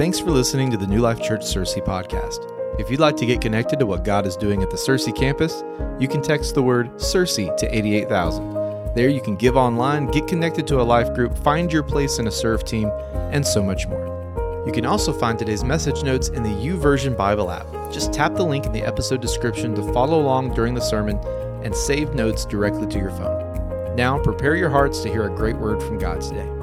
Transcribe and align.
Thanks 0.00 0.18
for 0.18 0.30
listening 0.30 0.70
to 0.70 0.78
the 0.78 0.86
New 0.86 1.00
Life 1.00 1.20
Church 1.20 1.42
Searcy 1.42 1.84
podcast. 1.84 2.38
If 2.80 2.90
you'd 2.90 3.00
like 3.00 3.18
to 3.18 3.26
get 3.26 3.42
connected 3.42 3.78
to 3.80 3.84
what 3.84 4.02
God 4.02 4.26
is 4.26 4.34
doing 4.34 4.62
at 4.62 4.70
the 4.70 4.78
Searcy 4.78 5.14
campus, 5.14 5.62
you 5.98 6.08
can 6.08 6.22
text 6.22 6.54
the 6.54 6.62
word 6.62 6.90
Searcy 6.94 7.54
to 7.58 7.66
88000. 7.76 8.94
There 8.94 9.10
you 9.10 9.20
can 9.20 9.36
give 9.36 9.58
online, 9.58 10.06
get 10.06 10.26
connected 10.26 10.66
to 10.68 10.80
a 10.80 10.82
life 10.82 11.12
group, 11.12 11.36
find 11.36 11.70
your 11.70 11.82
place 11.82 12.18
in 12.18 12.28
a 12.28 12.30
serve 12.30 12.64
team, 12.64 12.90
and 13.30 13.46
so 13.46 13.62
much 13.62 13.86
more. 13.88 14.64
You 14.66 14.72
can 14.72 14.86
also 14.86 15.12
find 15.12 15.38
today's 15.38 15.64
message 15.64 16.02
notes 16.02 16.28
in 16.28 16.44
the 16.44 16.48
YouVersion 16.48 17.14
Bible 17.14 17.50
app. 17.50 17.66
Just 17.92 18.10
tap 18.10 18.36
the 18.36 18.42
link 18.42 18.64
in 18.64 18.72
the 18.72 18.82
episode 18.82 19.20
description 19.20 19.74
to 19.74 19.92
follow 19.92 20.18
along 20.18 20.54
during 20.54 20.72
the 20.72 20.80
sermon 20.80 21.18
and 21.62 21.76
save 21.76 22.14
notes 22.14 22.46
directly 22.46 22.86
to 22.86 22.98
your 22.98 23.10
phone. 23.10 23.94
Now, 23.96 24.18
prepare 24.18 24.56
your 24.56 24.70
hearts 24.70 25.00
to 25.00 25.10
hear 25.10 25.24
a 25.24 25.36
great 25.36 25.58
word 25.58 25.82
from 25.82 25.98
God 25.98 26.22
today. 26.22 26.59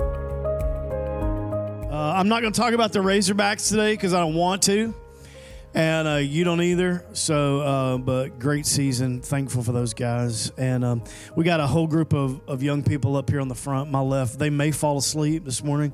I'm 2.18 2.30
not 2.30 2.42
going 2.42 2.52
to 2.52 2.60
talk 2.60 2.74
about 2.74 2.94
the 2.94 3.00
Razorbacks 3.00 3.70
today 3.70 3.94
because 3.94 4.12
I 4.12 4.20
don't 4.21 4.34
want 4.34 4.64
to, 4.64 4.92
and 5.75 6.08
uh, 6.08 6.16
you 6.16 6.44
don't 6.44 6.62
either. 6.62 7.06
So, 7.14 7.60
uh, 7.60 7.98
but 8.00 8.39
great 8.39 8.66
season. 8.66 9.21
Thankful 9.21 9.62
for 9.62 9.71
those 9.71 9.94
guys. 9.94 10.50
And 10.58 10.84
um, 10.84 11.04
we 11.36 11.44
got 11.44 11.60
a 11.60 11.68
whole 11.68 11.86
group 11.86 12.16
of, 12.16 12.42
of 12.50 12.64
young 12.64 12.82
people 12.82 13.18
up 13.18 13.30
here 13.30 13.39
on 13.39 13.50
the 13.50 13.56
front, 13.56 13.92
my 13.92 14.00
left. 14.00 14.39
They 14.39 14.50
may 14.50 14.72
fall 14.72 14.98
asleep 14.98 15.46
this 15.46 15.64
morning. 15.64 15.94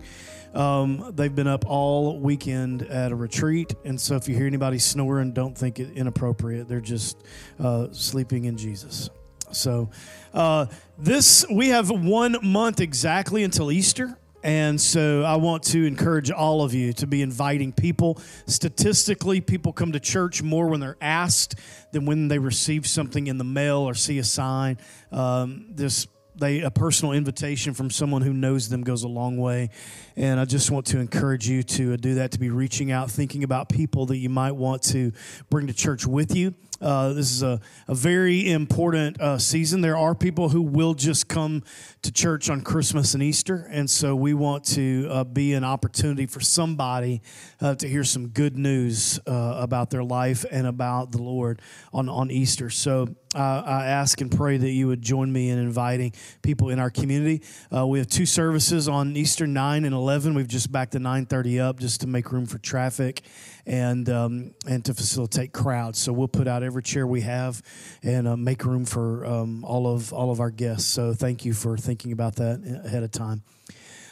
Um, 0.54 1.12
they've 1.14 1.36
been 1.36 1.50
up 1.50 1.66
all 1.68 2.18
weekend 2.18 2.84
at 2.84 3.12
a 3.12 3.16
retreat, 3.18 3.76
and 3.84 4.00
so 4.00 4.16
if 4.16 4.30
you 4.30 4.36
hear 4.36 4.48
anybody 4.48 4.80
snoring, 4.80 5.34
don't 5.34 5.58
think 5.58 5.78
it 5.78 5.92
inappropriate. 5.92 6.70
They're 6.70 6.80
just 6.80 7.22
uh, 7.60 7.88
sleeping 7.92 8.46
in 8.46 8.56
Jesus. 8.56 9.10
So, 9.52 9.90
uh, 10.34 10.68
this 10.98 11.46
we 11.52 11.70
have 11.70 11.90
one 11.90 12.38
month 12.42 12.80
exactly 12.80 13.44
until 13.44 13.74
Easter. 13.74 14.18
And 14.44 14.80
so 14.80 15.24
I 15.24 15.38
want 15.38 15.64
to 15.64 15.86
encourage 15.86 16.30
all 16.30 16.64
of 16.64 16.74
you 16.74 16.92
to 16.94 17.08
be 17.08 17.22
inviting 17.22 17.72
people. 17.72 18.20
Statistically, 18.46 19.40
people 19.40 19.72
come 19.72 19.94
to 19.94 20.00
church 20.00 20.44
more 20.44 20.68
when 20.68 20.82
they're 20.82 20.98
asked 21.00 21.56
than 21.94 22.06
when 22.06 22.28
they 22.28 22.40
receive 22.40 22.86
something 22.86 23.28
in 23.28 23.38
the 23.38 23.46
mail 23.46 23.78
or 23.78 23.94
see 23.94 24.20
a 24.20 24.24
sign. 24.24 24.78
Um, 25.12 25.68
this 25.70 26.08
they 26.36 26.62
a 26.62 26.72
personal 26.72 27.14
invitation 27.14 27.74
from 27.74 27.90
someone 27.90 28.22
who 28.22 28.34
knows 28.34 28.70
them 28.70 28.84
goes 28.84 29.04
a 29.04 29.08
long 29.08 29.38
way 29.38 29.70
and 30.16 30.40
i 30.40 30.46
just 30.46 30.72
want 30.72 30.86
to 30.86 31.00
encourage 31.00 31.48
you 31.48 31.64
to 31.64 31.96
do 31.98 32.16
that 32.16 32.32
to 32.32 32.40
be 32.40 32.50
reaching 32.50 32.92
out 32.92 33.10
thinking 33.10 33.44
about 33.44 33.70
people 33.70 34.06
that 34.06 34.18
you 34.18 34.30
might 34.30 34.54
want 34.54 34.82
to 34.82 35.12
bring 35.50 35.68
to 35.68 35.74
church 35.74 36.06
with 36.06 36.36
you 36.36 36.54
uh, 36.84 37.14
this 37.14 37.32
is 37.32 37.44
a, 37.44 37.62
a 37.88 37.96
very 37.96 38.52
important 38.52 39.20
uh, 39.22 39.38
season. 39.38 39.80
There 39.80 39.98
are 39.98 40.14
people 40.14 40.50
who 40.50 40.62
will 40.62 40.94
just 40.94 41.30
come 41.30 41.64
to 42.02 42.12
church 42.12 42.50
on 42.50 42.60
Christmas 42.60 43.14
and 43.14 43.24
Easter, 43.24 43.68
and 43.72 43.90
so 43.90 44.16
we 44.18 44.34
want 44.34 44.66
to 44.66 45.08
uh, 45.10 45.24
be 45.24 45.54
an 45.54 45.64
opportunity 45.64 46.26
for 46.26 46.42
somebody 46.42 47.22
uh, 47.62 47.76
to 47.76 47.88
hear 47.88 48.04
some 48.04 48.28
good 48.28 48.58
news 48.58 49.18
uh, 49.26 49.56
about 49.60 49.92
their 49.92 50.04
life 50.04 50.46
and 50.52 50.68
about 50.68 51.14
the 51.14 51.22
Lord 51.22 51.62
on, 51.94 52.10
on 52.10 52.30
Easter. 52.30 52.70
So 52.70 53.08
uh, 53.36 53.64
I 53.66 53.86
ask 53.86 54.22
and 54.22 54.32
pray 54.32 54.58
that 54.58 54.70
you 54.70 54.88
would 54.88 55.02
join 55.02 55.32
me 55.32 55.50
in 55.50 55.60
inviting 55.60 56.14
people 56.42 56.70
in 56.70 56.80
our 56.80 56.90
community. 56.90 57.42
we 57.72 58.00
have 58.00 58.08
two 58.08 58.26
services 58.26 58.88
on 58.88 59.16
Easter, 59.16 59.48
9 59.48 59.86
and 59.86 59.94
11. 59.94 60.34
We've 60.34 60.48
just 60.48 60.72
backed 60.72 60.94
the 60.94 61.00
9.30 61.00 61.62
up 61.62 61.80
just 61.80 62.02
to 62.02 62.08
make 62.08 62.32
room 62.32 62.46
for 62.46 62.58
traffic 62.60 63.24
and 63.66 64.10
um, 64.10 64.54
and 64.68 64.84
to 64.86 64.94
facilitate 64.94 65.54
crowds. 65.54 66.00
So 66.00 66.12
we'll 66.12 66.28
put 66.28 66.48
out 66.48 66.64
every 66.64 66.84
chair 66.84 67.08
we 67.08 67.22
have 67.22 67.62
and 68.02 68.28
uh, 68.28 68.38
make 68.38 68.66
room 68.66 68.86
for 68.86 69.26
um, 69.26 69.64
all 69.64 69.88
of 69.88 70.14
all 70.14 70.32
of 70.32 70.40
our 70.40 70.52
guests. 70.52 70.90
So 70.90 71.14
thank 71.14 71.46
you 71.46 71.54
for 71.54 71.78
thinking 71.78 72.12
about 72.12 72.36
that 72.36 72.82
ahead 72.86 73.04
of 73.04 73.12
time. 73.12 73.44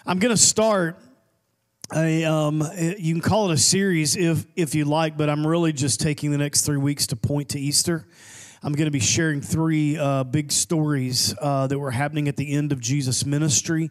I'm 0.05 0.19
going 0.19 0.35
to 0.35 0.41
start. 0.41 0.97
Um, 1.93 2.63
you 2.77 3.13
can 3.13 3.21
call 3.21 3.51
it 3.51 3.53
a 3.53 3.57
series 3.57 4.15
if 4.15 4.45
if 4.55 4.75
you 4.75 4.85
like, 4.85 5.17
but 5.17 5.29
I'm 5.29 5.45
really 5.45 5.73
just 5.73 5.99
taking 5.99 6.31
the 6.31 6.37
next 6.37 6.61
three 6.61 6.77
weeks 6.77 7.07
to 7.07 7.17
point 7.17 7.49
to 7.49 7.59
Easter. 7.59 8.07
I'm 8.63 8.73
going 8.73 8.85
to 8.85 8.91
be 8.91 8.99
sharing 8.99 9.41
three 9.41 9.97
uh, 9.97 10.23
big 10.23 10.51
stories 10.51 11.33
uh, 11.41 11.65
that 11.65 11.79
were 11.79 11.89
happening 11.89 12.27
at 12.27 12.37
the 12.37 12.53
end 12.53 12.71
of 12.71 12.79
Jesus' 12.79 13.25
ministry 13.25 13.89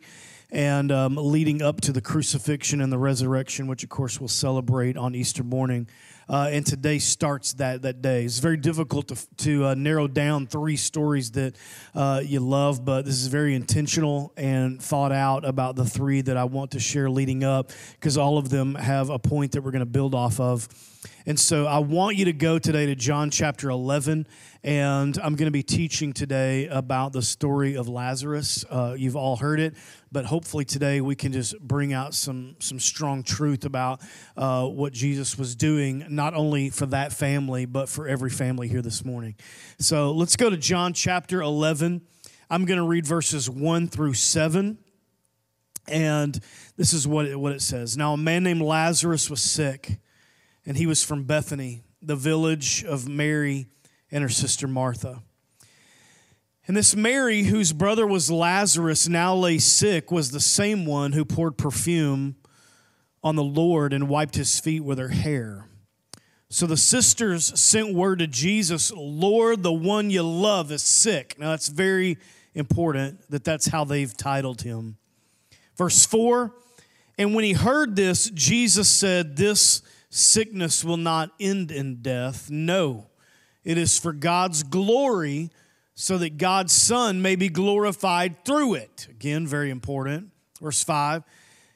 and 0.53 0.93
um, 0.93 1.17
leading 1.17 1.61
up 1.61 1.81
to 1.81 1.93
the 1.93 2.01
crucifixion 2.01 2.81
and 2.81 2.93
the 2.93 2.99
resurrection, 2.99 3.67
which 3.67 3.83
of 3.83 3.89
course 3.89 4.21
we'll 4.21 4.29
celebrate 4.29 4.97
on 4.97 5.17
Easter 5.17 5.43
morning. 5.43 5.89
Uh, 6.29 6.51
and 6.53 6.65
today 6.65 7.01
starts 7.01 7.55
that 7.55 7.83
that 7.83 8.01
day. 8.01 8.25
It's 8.25 8.39
very 8.39 8.57
difficult 8.57 9.09
to 9.09 9.17
to 9.39 9.67
uh, 9.67 9.75
narrow 9.75 10.07
down 10.07 10.47
three 10.47 10.77
stories 10.77 11.33
that 11.33 11.57
uh, 11.93 12.23
you 12.25 12.39
love, 12.39 12.85
but 12.85 13.05
this 13.05 13.21
is 13.21 13.27
very 13.27 13.57
intentional 13.57 14.33
and 14.37 14.81
thought 14.81 15.11
out 15.11 15.45
about 15.45 15.75
the 15.75 15.85
three 15.85 16.21
that 16.21 16.37
I 16.37 16.45
want 16.45 16.71
to 16.71 16.79
share 16.79 17.11
leading 17.11 17.43
up, 17.43 17.73
because 17.95 18.17
all 18.17 18.39
of 18.39 18.51
them 18.51 18.77
have 18.77 19.11
a 19.11 19.19
point 19.19 19.51
that 19.53 19.63
we're 19.63 19.73
going 19.73 19.81
to 19.81 19.87
build 19.87 20.15
off 20.15 20.39
of. 20.39 20.69
And 21.27 21.39
so 21.39 21.67
I 21.67 21.79
want 21.79 22.17
you 22.17 22.27
to 22.27 22.33
go 22.33 22.59
today 22.59 22.87
to 22.87 22.95
John 22.95 23.31
chapter 23.31 23.71
11 23.71 24.27
and 24.63 25.17
I'm 25.19 25.37
going 25.37 25.47
to 25.47 25.51
be 25.51 25.63
teaching 25.63 26.13
today 26.13 26.67
about 26.67 27.13
the 27.13 27.23
story 27.23 27.77
of 27.77 27.89
Lazarus. 27.89 28.65
Uh, 28.69 28.95
you've 28.97 29.17
all 29.17 29.37
heard 29.37 29.61
it, 29.61 29.75
but 30.13 30.27
hopefully 30.27 30.67
today 30.67 31.01
we 31.01 31.15
can 31.15 31.33
just 31.33 31.59
bring 31.61 31.95
out 31.95 32.13
some 32.15 32.57
some 32.59 32.79
strong 32.79 33.23
truth 33.23 33.65
about 33.65 34.03
uh, 34.37 34.67
what 34.67 34.93
Jesus 34.93 35.39
was 35.39 35.55
doing, 35.55 36.05
not 36.11 36.35
only 36.35 36.69
for 36.69 36.87
that 36.87 37.13
family, 37.13 37.65
but 37.65 37.89
for 37.89 38.07
every 38.07 38.31
family 38.31 38.69
here 38.69 38.83
this 38.83 39.03
morning. 39.05 39.35
So 39.79 40.13
let's 40.13 40.37
go 40.37 40.51
to 40.51 40.59
John 40.59 40.93
chapter 40.93 41.41
11. 41.41 42.03
I'm 42.51 42.65
going 42.65 42.79
to 42.79 42.87
read 42.87 43.07
verses 43.07 43.49
1 43.49 43.89
through 43.89 44.15
7. 44.15 44.79
And 45.89 46.39
this 46.77 46.93
is 46.93 47.07
what 47.07 47.27
it, 47.27 47.39
what 47.39 47.53
it 47.53 47.63
says. 47.63 47.97
Now, 47.97 48.13
a 48.13 48.17
man 48.17 48.43
named 48.43 48.61
Lazarus 48.61 49.31
was 49.31 49.41
sick, 49.41 49.99
and 50.67 50.77
he 50.77 50.87
was 50.87 51.03
from 51.03 51.25
Bethany, 51.25 51.83
the 52.03 52.17
village 52.17 52.85
of 52.85 53.09
Mary 53.09 53.67
and 54.11 54.23
her 54.23 54.29
sister 54.29 54.67
Martha. 54.67 55.23
And 56.67 56.77
this 56.77 56.95
Mary, 56.95 57.45
whose 57.45 57.73
brother 57.73 58.07
was 58.07 58.31
Lazarus, 58.31 59.09
now 59.09 59.35
lay 59.35 59.59
sick, 59.59 60.11
was 60.11 60.31
the 60.31 60.41
same 60.41 60.87
one 60.87 61.13
who 61.13 61.25
poured 61.25 61.59
perfume 61.59 62.37
on 63.23 63.37
the 63.37 63.43
Lord 63.43 63.93
and 63.93 64.09
wiped 64.09 64.37
his 64.37 64.61
feet 64.61 64.85
with 64.85 64.99
her 64.99 65.09
hair. 65.09 65.67
So 66.49 66.67
the 66.67 66.77
sisters 66.77 67.59
sent 67.59 67.95
word 67.95 68.19
to 68.19 68.27
Jesus, 68.27 68.93
Lord, 68.93 69.63
the 69.63 69.73
one 69.73 70.11
you 70.11 70.23
love 70.23 70.73
is 70.73 70.83
sick. 70.83 71.37
Now 71.39 71.51
that's 71.51 71.69
very 71.69 72.19
important 72.55 73.29
that 73.31 73.45
that's 73.45 73.69
how 73.69 73.85
they've 73.85 74.17
titled 74.17 74.63
him. 74.63 74.97
Verse 75.77 76.05
4 76.07 76.53
And 77.19 77.35
when 77.35 77.45
he 77.45 77.53
heard 77.53 77.95
this, 77.95 78.31
Jesus 78.31 78.89
said, 78.89 79.37
This 79.37 79.83
sickness 80.11 80.85
will 80.85 80.99
not 80.99 81.31
end 81.41 81.71
in 81.71 82.03
death. 82.03 82.51
No 82.51 83.11
it 83.65 83.79
is 83.79 83.99
for 83.99 84.13
God's 84.13 84.63
glory, 84.63 85.51
so 85.95 86.17
that 86.19 86.39
God's 86.39 86.73
Son 86.73 87.21
may 87.21 87.37
be 87.37 87.49
glorified 87.49 88.45
through 88.45 88.75
it. 88.75 89.07
Again, 89.11 89.47
very 89.47 89.71
important. 89.71 90.31
Verse 90.61 90.83
5. 90.83 91.23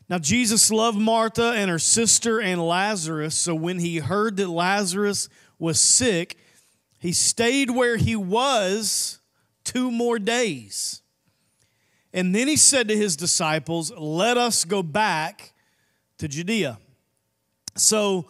Now, 0.09 0.19
Jesus 0.19 0.71
loved 0.71 0.99
Martha 0.99 1.53
and 1.57 1.71
her 1.71 1.79
sister 1.79 2.41
and 2.41 2.67
Lazarus, 2.67 3.35
so 3.35 3.55
when 3.55 3.79
he 3.79 3.99
heard 3.99 4.37
that 4.39 4.49
Lazarus 4.49 5.29
was 5.59 5.79
sick, 5.81 6.39
he 6.99 7.13
stayed 7.13 7.71
where 7.71 7.97
he 7.97 8.17
was 8.17 9.19
two 9.63 9.91
more 9.91 10.19
days. 10.19 11.03
And 12.13 12.35
then 12.35 12.49
he 12.49 12.57
said 12.57 12.89
to 12.89 12.97
his 12.97 13.17
disciples, 13.17 13.93
Let 13.93 14.39
us 14.39 14.65
go 14.65 14.83
back 14.83 15.53
to 16.19 16.29
Judea. 16.29 16.79
So, 17.77 18.27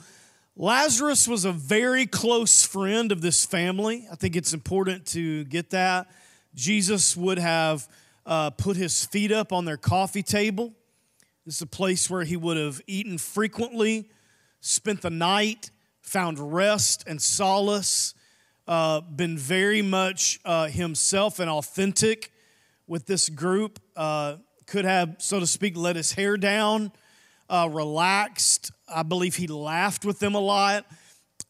Lazarus 0.56 1.26
was 1.26 1.44
a 1.44 1.52
very 1.52 2.06
close 2.06 2.64
friend 2.64 3.10
of 3.10 3.20
this 3.20 3.44
family. 3.44 4.06
I 4.10 4.14
think 4.14 4.36
it's 4.36 4.54
important 4.54 5.04
to 5.08 5.44
get 5.44 5.70
that. 5.70 6.06
Jesus 6.54 7.16
would 7.16 7.38
have 7.38 7.88
uh, 8.24 8.50
put 8.50 8.76
his 8.76 9.04
feet 9.04 9.32
up 9.32 9.52
on 9.52 9.64
their 9.64 9.76
coffee 9.76 10.22
table. 10.22 10.72
This 11.44 11.56
is 11.56 11.62
a 11.62 11.66
place 11.66 12.08
where 12.08 12.22
he 12.22 12.36
would 12.36 12.56
have 12.56 12.80
eaten 12.86 13.18
frequently, 13.18 14.08
spent 14.60 15.02
the 15.02 15.10
night, 15.10 15.70
found 16.00 16.38
rest 16.54 17.04
and 17.06 17.20
solace, 17.20 18.14
uh, 18.66 19.00
been 19.00 19.36
very 19.36 19.82
much 19.82 20.40
uh, 20.44 20.68
himself 20.68 21.38
and 21.38 21.50
authentic 21.50 22.32
with 22.86 23.06
this 23.06 23.28
group. 23.28 23.80
Uh, 23.96 24.36
could 24.66 24.84
have, 24.84 25.16
so 25.18 25.40
to 25.40 25.46
speak, 25.46 25.76
let 25.76 25.96
his 25.96 26.12
hair 26.12 26.36
down, 26.36 26.92
uh, 27.50 27.68
relaxed, 27.70 28.70
I 28.94 29.02
believe 29.02 29.36
he 29.36 29.46
laughed 29.46 30.04
with 30.04 30.18
them 30.18 30.34
a 30.34 30.40
lot. 30.40 30.86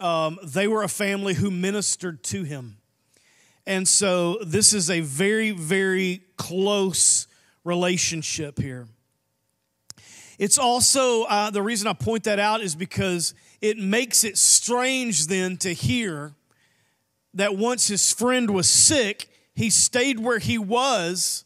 Um, 0.00 0.38
they 0.42 0.66
were 0.66 0.82
a 0.82 0.88
family 0.88 1.34
who 1.34 1.50
ministered 1.50 2.22
to 2.24 2.42
him. 2.42 2.78
And 3.66 3.86
so 3.86 4.38
this 4.44 4.72
is 4.72 4.90
a 4.90 5.00
very, 5.00 5.50
very 5.50 6.22
close 6.36 7.26
relationship 7.64 8.58
here. 8.58 8.86
It's 10.38 10.58
also, 10.58 11.24
uh, 11.24 11.50
the 11.50 11.62
reason 11.62 11.86
I 11.86 11.92
point 11.92 12.24
that 12.24 12.38
out 12.38 12.60
is 12.60 12.74
because 12.74 13.34
it 13.60 13.78
makes 13.78 14.24
it 14.24 14.36
strange 14.36 15.28
then 15.28 15.56
to 15.58 15.72
hear 15.72 16.32
that 17.34 17.56
once 17.56 17.88
his 17.88 18.12
friend 18.12 18.50
was 18.50 18.68
sick, 18.68 19.28
he 19.54 19.70
stayed 19.70 20.18
where 20.18 20.38
he 20.38 20.58
was 20.58 21.44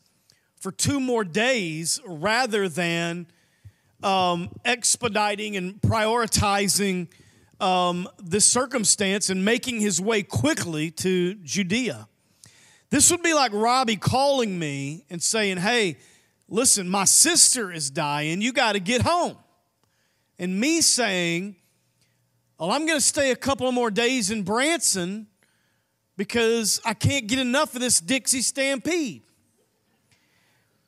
for 0.59 0.73
two 0.73 0.99
more 1.01 1.25
days 1.25 2.01
rather 2.07 2.69
than 2.69 3.27
um, 4.03 4.51
expediting 4.65 5.57
and 5.57 5.81
prioritizing 5.81 7.09
um, 7.61 8.09
this 8.23 8.51
circumstance 8.51 9.31
and 9.31 9.45
making 9.45 9.81
his 9.81 10.01
way 10.01 10.23
quickly 10.23 10.91
to 10.93 11.35
Judea. 11.37 12.09
This 12.91 13.11
would 13.11 13.23
be 13.23 13.35
like 13.35 13.53
Robbie 13.53 13.97
calling 13.97 14.59
me 14.59 15.05
and 15.11 15.23
saying, 15.23 15.59
Hey, 15.59 15.99
listen, 16.49 16.89
my 16.89 17.05
sister 17.05 17.71
is 17.71 17.91
dying. 17.91 18.41
You 18.41 18.53
got 18.53 18.73
to 18.73 18.81
get 18.81 19.03
home. 19.03 19.37
And 20.39 20.59
me 20.59 20.81
saying, 20.81 21.57
Well, 22.59 22.71
I'm 22.71 22.87
going 22.87 22.99
to 22.99 23.05
stay 23.05 23.31
a 23.31 23.37
couple 23.37 23.71
more 23.73 23.91
days 23.91 24.31
in 24.31 24.43
Branson 24.43 25.27
because 26.17 26.81
I 26.85 26.95
can't 26.95 27.27
get 27.27 27.39
enough 27.39 27.75
of 27.75 27.81
this 27.81 28.01
Dixie 28.01 28.43
stampede. 28.43 29.23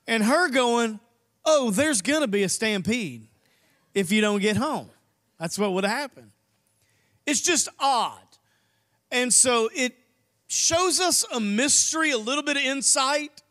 And 0.06 0.24
her 0.24 0.48
going, 0.48 0.98
Oh, 1.44 1.70
there's 1.70 2.02
going 2.02 2.20
to 2.20 2.28
be 2.28 2.42
a 2.42 2.48
stampede 2.48 3.28
if 3.94 4.12
you 4.12 4.20
don't 4.20 4.40
get 4.40 4.56
home. 4.56 4.90
That's 5.38 5.58
what 5.58 5.72
would 5.72 5.84
happen. 5.84 6.32
It's 7.26 7.40
just 7.40 7.68
odd. 7.78 8.18
And 9.10 9.32
so 9.32 9.70
it 9.74 9.94
shows 10.48 11.00
us 11.00 11.24
a 11.32 11.40
mystery, 11.40 12.10
a 12.10 12.18
little 12.18 12.42
bit 12.42 12.56
of 12.56 12.62
insight 12.62 13.42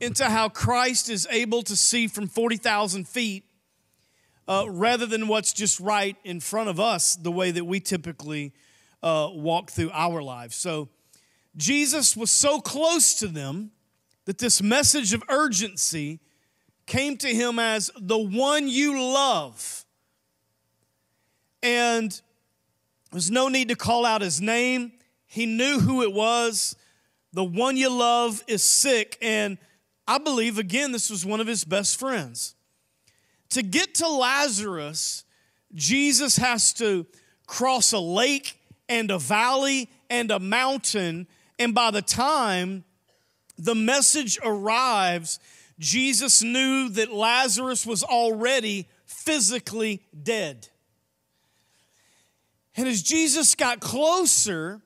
into 0.00 0.24
how 0.24 0.48
Christ 0.48 1.08
is 1.08 1.28
able 1.30 1.62
to 1.62 1.76
see 1.76 2.08
from 2.08 2.26
40,000 2.28 3.06
feet 3.06 3.44
uh, 4.48 4.66
rather 4.68 5.06
than 5.06 5.28
what's 5.28 5.52
just 5.52 5.78
right 5.78 6.16
in 6.24 6.40
front 6.40 6.68
of 6.68 6.80
us, 6.80 7.14
the 7.14 7.30
way 7.30 7.50
that 7.52 7.64
we 7.64 7.78
typically 7.78 8.52
uh, 9.02 9.28
walk 9.32 9.70
through 9.70 9.90
our 9.92 10.22
lives. 10.22 10.56
So 10.56 10.88
Jesus 11.56 12.16
was 12.16 12.30
so 12.30 12.60
close 12.60 13.14
to 13.16 13.28
them 13.28 13.70
that 14.24 14.38
this 14.38 14.62
message 14.62 15.12
of 15.12 15.22
urgency 15.28 16.20
came 16.86 17.16
to 17.18 17.28
him 17.28 17.58
as 17.58 17.90
the 17.98 18.18
one 18.18 18.68
you 18.68 19.00
love. 19.00 19.84
And 21.62 22.10
there 22.10 23.16
was 23.16 23.30
no 23.30 23.48
need 23.48 23.68
to 23.68 23.76
call 23.76 24.04
out 24.04 24.20
his 24.20 24.40
name. 24.40 24.92
He 25.26 25.46
knew 25.46 25.80
who 25.80 26.02
it 26.02 26.12
was. 26.12 26.76
The 27.32 27.44
one 27.44 27.76
you 27.76 27.90
love 27.90 28.42
is 28.46 28.62
sick. 28.62 29.16
And 29.22 29.58
I 30.06 30.18
believe, 30.18 30.58
again, 30.58 30.92
this 30.92 31.08
was 31.08 31.24
one 31.24 31.40
of 31.40 31.46
his 31.46 31.64
best 31.64 31.98
friends. 31.98 32.54
To 33.50 33.62
get 33.62 33.94
to 33.96 34.08
Lazarus, 34.08 35.24
Jesus 35.74 36.36
has 36.36 36.72
to 36.74 37.06
cross 37.46 37.92
a 37.92 37.98
lake 37.98 38.58
and 38.88 39.10
a 39.10 39.18
valley 39.18 39.90
and 40.10 40.30
a 40.30 40.38
mountain. 40.38 41.26
And 41.58 41.74
by 41.74 41.90
the 41.90 42.02
time 42.02 42.84
the 43.58 43.74
message 43.74 44.38
arrives, 44.42 45.38
Jesus 45.82 46.44
knew 46.44 46.88
that 46.90 47.12
Lazarus 47.12 47.84
was 47.84 48.04
already 48.04 48.88
physically 49.04 50.00
dead. 50.22 50.68
And 52.76 52.86
as 52.86 53.02
Jesus 53.02 53.56
got 53.56 53.80
closer, 53.80 54.80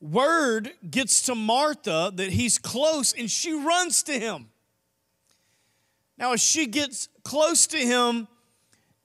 word 0.00 0.72
gets 0.90 1.22
to 1.22 1.36
Martha 1.36 2.10
that 2.12 2.30
he's 2.30 2.58
close 2.58 3.12
and 3.12 3.30
she 3.30 3.52
runs 3.52 4.02
to 4.02 4.18
him. 4.18 4.48
Now, 6.18 6.32
as 6.32 6.40
she 6.42 6.66
gets 6.66 7.08
close 7.22 7.68
to 7.68 7.78
him, 7.78 8.26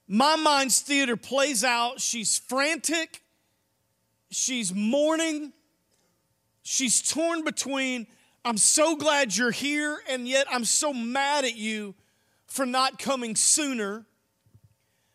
my 0.08 0.34
mind's 0.34 0.80
theater 0.80 1.16
plays 1.16 1.62
out. 1.62 2.00
She's 2.00 2.38
frantic, 2.38 3.22
she's 4.32 4.74
mourning, 4.74 5.52
she's 6.64 7.00
torn 7.08 7.44
between, 7.44 8.08
I'm 8.44 8.58
so 8.58 8.96
glad 8.96 9.36
you're 9.36 9.50
here, 9.50 9.98
and 10.08 10.28
yet 10.28 10.46
I'm 10.50 10.64
so 10.64 10.92
mad 10.92 11.44
at 11.44 11.56
you 11.56 11.94
for 12.46 12.66
not 12.66 12.98
coming 12.98 13.36
sooner. 13.36 14.04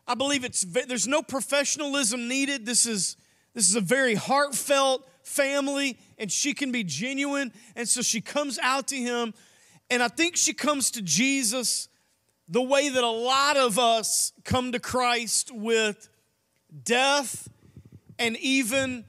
I 0.07 0.15
believe 0.15 0.43
it's 0.43 0.63
there's 0.63 1.07
no 1.07 1.21
professionalism 1.21 2.27
needed. 2.27 2.65
This 2.65 2.87
is 2.87 3.15
this 3.53 3.69
is 3.69 3.75
a 3.75 3.81
very 3.81 4.15
heartfelt 4.15 5.07
family 5.21 5.99
and 6.17 6.31
she 6.31 6.53
can 6.53 6.71
be 6.71 6.83
genuine. 6.83 7.53
And 7.75 7.87
so 7.87 8.01
she 8.01 8.21
comes 8.21 8.57
out 8.59 8.87
to 8.87 8.95
him. 8.95 9.33
And 9.89 10.01
I 10.01 10.07
think 10.07 10.35
she 10.35 10.53
comes 10.53 10.91
to 10.91 11.01
Jesus 11.01 11.87
the 12.47 12.61
way 12.61 12.89
that 12.89 13.03
a 13.03 13.09
lot 13.09 13.57
of 13.57 13.77
us 13.77 14.33
come 14.43 14.71
to 14.71 14.79
Christ 14.79 15.51
with 15.53 16.09
death 16.83 17.47
and 18.17 18.37
even 18.37 19.05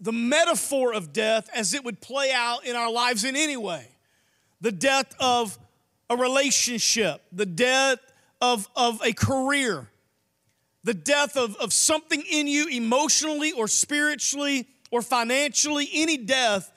the 0.00 0.12
metaphor 0.12 0.94
of 0.94 1.12
death 1.12 1.48
as 1.54 1.74
it 1.74 1.84
would 1.84 2.00
play 2.00 2.30
out 2.32 2.64
in 2.64 2.76
our 2.76 2.90
lives 2.90 3.24
in 3.24 3.36
any 3.36 3.56
way 3.56 3.88
the 4.60 4.72
death 4.72 5.14
of 5.20 5.58
a 6.10 6.16
relationship, 6.16 7.22
the 7.32 7.46
death 7.46 7.98
of, 8.40 8.68
of 8.74 9.00
a 9.04 9.12
career, 9.12 9.88
the 10.84 10.94
death 10.94 11.36
of, 11.36 11.54
of 11.56 11.72
something 11.72 12.22
in 12.30 12.46
you 12.46 12.66
emotionally 12.68 13.52
or 13.52 13.68
spiritually 13.68 14.66
or 14.90 15.02
financially, 15.02 15.88
any 15.92 16.16
death, 16.16 16.72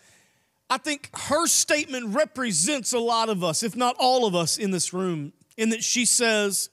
I 0.69 0.77
think 0.77 1.09
her 1.15 1.47
statement 1.47 2.15
represents 2.15 2.93
a 2.93 2.99
lot 2.99 3.29
of 3.29 3.43
us, 3.43 3.63
if 3.63 3.75
not 3.75 3.95
all 3.99 4.25
of 4.25 4.35
us 4.35 4.57
in 4.57 4.71
this 4.71 4.93
room, 4.93 5.33
in 5.57 5.69
that 5.69 5.83
she 5.83 6.05
says, 6.05 6.69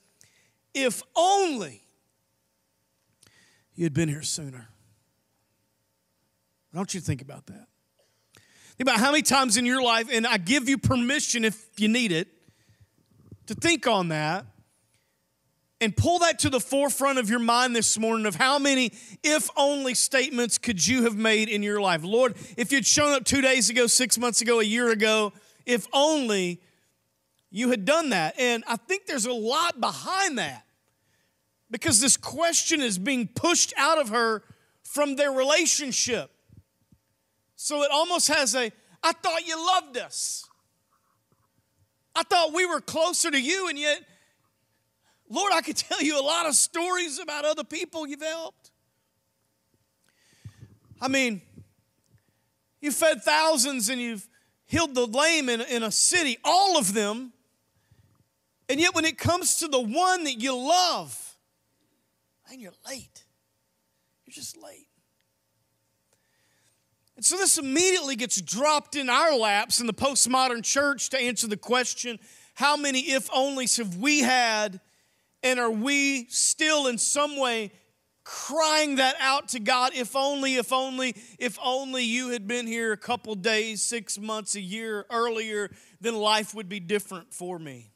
If 0.74 1.02
only 1.16 1.82
you 3.74 3.84
had 3.84 3.94
been 3.94 4.08
here 4.08 4.22
sooner. 4.22 4.68
I 6.74 6.76
want 6.76 6.94
you 6.94 7.00
to 7.00 7.06
think 7.06 7.22
about 7.22 7.46
that. 7.46 7.66
Think 8.76 8.88
about 8.88 9.00
how 9.00 9.10
many 9.10 9.22
times 9.22 9.56
in 9.56 9.66
your 9.66 9.82
life, 9.82 10.08
and 10.12 10.26
I 10.26 10.36
give 10.36 10.68
you 10.68 10.78
permission 10.78 11.44
if 11.44 11.66
you 11.78 11.88
need 11.88 12.12
it, 12.12 12.28
to 13.46 13.54
think 13.54 13.86
on 13.86 14.08
that 14.08 14.46
and 15.80 15.96
pull 15.96 16.18
that 16.20 16.40
to 16.40 16.50
the 16.50 16.60
forefront 16.60 17.18
of 17.18 17.30
your 17.30 17.38
mind 17.38 17.74
this 17.74 17.98
morning 17.98 18.26
of 18.26 18.34
how 18.34 18.58
many 18.58 18.92
if 19.22 19.48
only 19.56 19.94
statements 19.94 20.58
could 20.58 20.84
you 20.86 21.04
have 21.04 21.16
made 21.16 21.48
in 21.48 21.62
your 21.62 21.80
life. 21.80 22.02
Lord, 22.02 22.36
if 22.56 22.72
you'd 22.72 22.86
shown 22.86 23.12
up 23.12 23.24
two 23.24 23.40
days 23.40 23.70
ago, 23.70 23.86
six 23.86 24.18
months 24.18 24.40
ago, 24.40 24.60
a 24.60 24.64
year 24.64 24.90
ago, 24.90 25.32
if 25.66 25.86
only 25.92 26.60
you 27.50 27.70
had 27.70 27.84
done 27.84 28.10
that. 28.10 28.38
And 28.38 28.64
I 28.66 28.76
think 28.76 29.06
there's 29.06 29.26
a 29.26 29.32
lot 29.32 29.80
behind 29.80 30.38
that 30.38 30.64
because 31.70 32.00
this 32.00 32.16
question 32.16 32.80
is 32.80 32.98
being 32.98 33.28
pushed 33.28 33.72
out 33.76 33.98
of 33.98 34.08
her 34.10 34.42
from 34.82 35.16
their 35.16 35.30
relationship. 35.30 36.30
So 37.60 37.82
it 37.82 37.90
almost 37.92 38.28
has 38.28 38.54
a, 38.54 38.70
I 39.02 39.12
thought 39.12 39.44
you 39.44 39.56
loved 39.66 39.98
us. 39.98 40.46
I 42.14 42.22
thought 42.22 42.54
we 42.54 42.64
were 42.64 42.80
closer 42.80 43.32
to 43.32 43.40
you, 43.40 43.68
and 43.68 43.76
yet 43.76 44.00
Lord, 45.28 45.52
I 45.52 45.60
could 45.60 45.76
tell 45.76 46.00
you 46.00 46.20
a 46.20 46.22
lot 46.22 46.46
of 46.46 46.54
stories 46.54 47.18
about 47.18 47.44
other 47.44 47.64
people 47.64 48.06
you've 48.06 48.22
helped. 48.22 48.70
I 51.00 51.08
mean, 51.08 51.42
you 52.80 52.92
fed 52.92 53.22
thousands 53.22 53.88
and 53.88 54.00
you've 54.00 54.28
healed 54.66 54.94
the 54.94 55.06
lame 55.06 55.48
in, 55.48 55.60
in 55.62 55.82
a 55.82 55.90
city, 55.90 56.38
all 56.44 56.78
of 56.78 56.94
them. 56.94 57.32
And 58.68 58.78
yet, 58.78 58.94
when 58.94 59.04
it 59.04 59.18
comes 59.18 59.58
to 59.58 59.68
the 59.68 59.80
one 59.80 60.24
that 60.24 60.40
you 60.40 60.56
love, 60.56 61.36
and 62.50 62.60
you're 62.60 62.72
late. 62.88 63.24
You're 64.24 64.32
just 64.32 64.56
late. 64.56 64.87
And 67.18 67.24
so 67.24 67.36
this 67.36 67.58
immediately 67.58 68.14
gets 68.14 68.40
dropped 68.40 68.94
in 68.94 69.10
our 69.10 69.36
laps 69.36 69.80
in 69.80 69.88
the 69.88 69.92
postmodern 69.92 70.62
church 70.62 71.10
to 71.10 71.18
answer 71.18 71.48
the 71.48 71.56
question 71.56 72.20
how 72.54 72.76
many 72.76 73.00
if 73.00 73.28
onlys 73.30 73.78
have 73.78 73.96
we 73.96 74.20
had 74.20 74.80
and 75.42 75.58
are 75.58 75.70
we 75.70 76.26
still 76.28 76.86
in 76.86 76.96
some 76.96 77.36
way 77.36 77.72
crying 78.22 78.96
that 78.96 79.16
out 79.18 79.48
to 79.48 79.58
God? 79.58 79.94
If 79.96 80.14
only, 80.14 80.54
if 80.54 80.72
only, 80.72 81.16
if 81.40 81.58
only 81.60 82.04
you 82.04 82.28
had 82.28 82.46
been 82.46 82.68
here 82.68 82.92
a 82.92 82.96
couple 82.96 83.34
days, 83.34 83.82
six 83.82 84.16
months, 84.16 84.54
a 84.54 84.60
year 84.60 85.04
earlier, 85.10 85.72
then 86.00 86.14
life 86.14 86.54
would 86.54 86.68
be 86.68 86.78
different 86.78 87.34
for 87.34 87.58
me. 87.58 87.90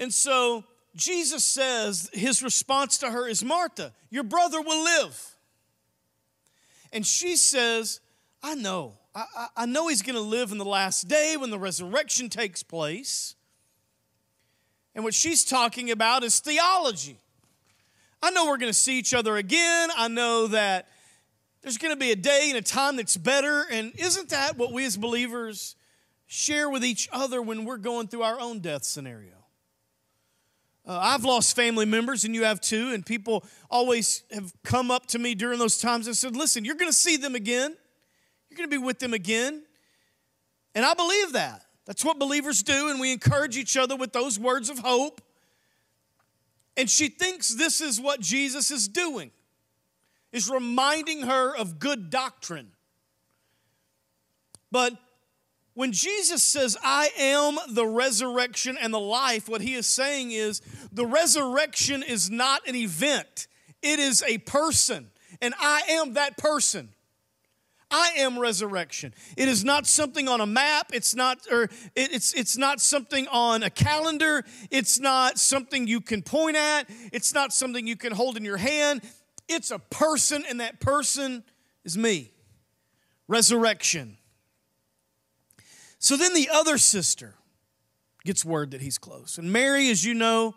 And 0.00 0.12
so 0.12 0.64
Jesus 0.96 1.44
says 1.44 2.10
his 2.12 2.42
response 2.42 2.98
to 2.98 3.12
her 3.12 3.28
is 3.28 3.44
Martha, 3.44 3.92
your 4.10 4.24
brother 4.24 4.60
will 4.60 4.82
live. 4.82 5.36
And 6.92 7.06
she 7.06 7.36
says, 7.36 8.00
I 8.42 8.54
know. 8.54 8.94
I, 9.14 9.48
I, 9.56 9.66
know 9.66 9.88
he's 9.88 10.02
going 10.02 10.14
to 10.14 10.20
live 10.20 10.52
in 10.52 10.58
the 10.58 10.64
last 10.64 11.08
day 11.08 11.36
when 11.36 11.50
the 11.50 11.58
resurrection 11.58 12.28
takes 12.28 12.62
place. 12.62 13.34
And 14.94 15.02
what 15.02 15.14
she's 15.14 15.44
talking 15.44 15.90
about 15.90 16.22
is 16.22 16.38
theology. 16.38 17.18
I 18.22 18.30
know 18.30 18.46
we're 18.46 18.58
going 18.58 18.72
to 18.72 18.78
see 18.78 18.98
each 18.98 19.14
other 19.14 19.36
again. 19.36 19.88
I 19.96 20.08
know 20.08 20.46
that 20.48 20.88
there's 21.62 21.78
going 21.78 21.92
to 21.92 21.98
be 21.98 22.12
a 22.12 22.16
day 22.16 22.46
and 22.50 22.58
a 22.58 22.62
time 22.62 22.96
that's 22.96 23.16
better. 23.16 23.66
And 23.70 23.92
isn't 23.96 24.28
that 24.28 24.56
what 24.56 24.72
we 24.72 24.84
as 24.84 24.96
believers 24.96 25.74
share 26.26 26.70
with 26.70 26.84
each 26.84 27.08
other 27.12 27.42
when 27.42 27.64
we're 27.64 27.78
going 27.78 28.06
through 28.06 28.22
our 28.22 28.38
own 28.38 28.60
death 28.60 28.84
scenario? 28.84 29.39
Uh, 30.90 30.98
I've 31.00 31.24
lost 31.24 31.54
family 31.54 31.86
members, 31.86 32.24
and 32.24 32.34
you 32.34 32.42
have 32.42 32.60
too, 32.60 32.90
and 32.92 33.06
people 33.06 33.44
always 33.70 34.24
have 34.32 34.52
come 34.64 34.90
up 34.90 35.06
to 35.06 35.20
me 35.20 35.36
during 35.36 35.60
those 35.60 35.78
times 35.78 36.08
and 36.08 36.16
said, 36.16 36.34
Listen, 36.34 36.64
you're 36.64 36.74
going 36.74 36.90
to 36.90 36.96
see 36.96 37.16
them 37.16 37.36
again. 37.36 37.76
You're 38.48 38.56
going 38.56 38.68
to 38.68 38.76
be 38.76 38.84
with 38.84 38.98
them 38.98 39.14
again. 39.14 39.62
And 40.74 40.84
I 40.84 40.94
believe 40.94 41.34
that. 41.34 41.62
That's 41.86 42.04
what 42.04 42.18
believers 42.18 42.64
do, 42.64 42.90
and 42.90 42.98
we 42.98 43.12
encourage 43.12 43.56
each 43.56 43.76
other 43.76 43.94
with 43.94 44.12
those 44.12 44.36
words 44.36 44.68
of 44.68 44.80
hope. 44.80 45.20
And 46.76 46.90
she 46.90 47.06
thinks 47.06 47.54
this 47.54 47.80
is 47.80 48.00
what 48.00 48.18
Jesus 48.18 48.72
is 48.72 48.88
doing, 48.88 49.30
is 50.32 50.50
reminding 50.50 51.22
her 51.22 51.54
of 51.54 51.78
good 51.78 52.10
doctrine. 52.10 52.72
But 54.72 54.94
when 55.80 55.92
Jesus 55.92 56.42
says, 56.42 56.76
I 56.84 57.08
am 57.18 57.56
the 57.70 57.86
resurrection 57.86 58.76
and 58.78 58.92
the 58.92 59.00
life, 59.00 59.48
what 59.48 59.62
he 59.62 59.72
is 59.72 59.86
saying 59.86 60.30
is 60.30 60.60
the 60.92 61.06
resurrection 61.06 62.02
is 62.02 62.28
not 62.28 62.68
an 62.68 62.74
event, 62.74 63.46
it 63.80 63.98
is 63.98 64.22
a 64.28 64.36
person, 64.36 65.10
and 65.40 65.54
I 65.58 65.80
am 65.88 66.12
that 66.14 66.36
person. 66.36 66.90
I 67.90 68.10
am 68.18 68.38
resurrection. 68.38 69.14
It 69.38 69.48
is 69.48 69.64
not 69.64 69.86
something 69.86 70.28
on 70.28 70.42
a 70.42 70.46
map. 70.46 70.90
It's 70.92 71.14
not, 71.16 71.38
or 71.50 71.70
it's 71.96 72.34
it's 72.34 72.58
not 72.58 72.82
something 72.82 73.26
on 73.28 73.62
a 73.62 73.70
calendar. 73.70 74.44
It's 74.70 75.00
not 75.00 75.38
something 75.38 75.86
you 75.86 76.02
can 76.02 76.20
point 76.20 76.56
at. 76.58 76.90
It's 77.10 77.32
not 77.32 77.54
something 77.54 77.86
you 77.86 77.96
can 77.96 78.12
hold 78.12 78.36
in 78.36 78.44
your 78.44 78.58
hand. 78.58 79.00
It's 79.48 79.70
a 79.70 79.78
person, 79.78 80.44
and 80.46 80.60
that 80.60 80.78
person 80.78 81.42
is 81.86 81.96
me. 81.96 82.32
Resurrection. 83.28 84.18
So 86.00 86.16
then 86.16 86.32
the 86.32 86.48
other 86.52 86.78
sister 86.78 87.34
gets 88.24 88.42
word 88.42 88.70
that 88.70 88.80
he's 88.80 88.96
close. 88.96 89.36
And 89.36 89.52
Mary, 89.52 89.90
as 89.90 90.02
you 90.02 90.14
know, 90.14 90.54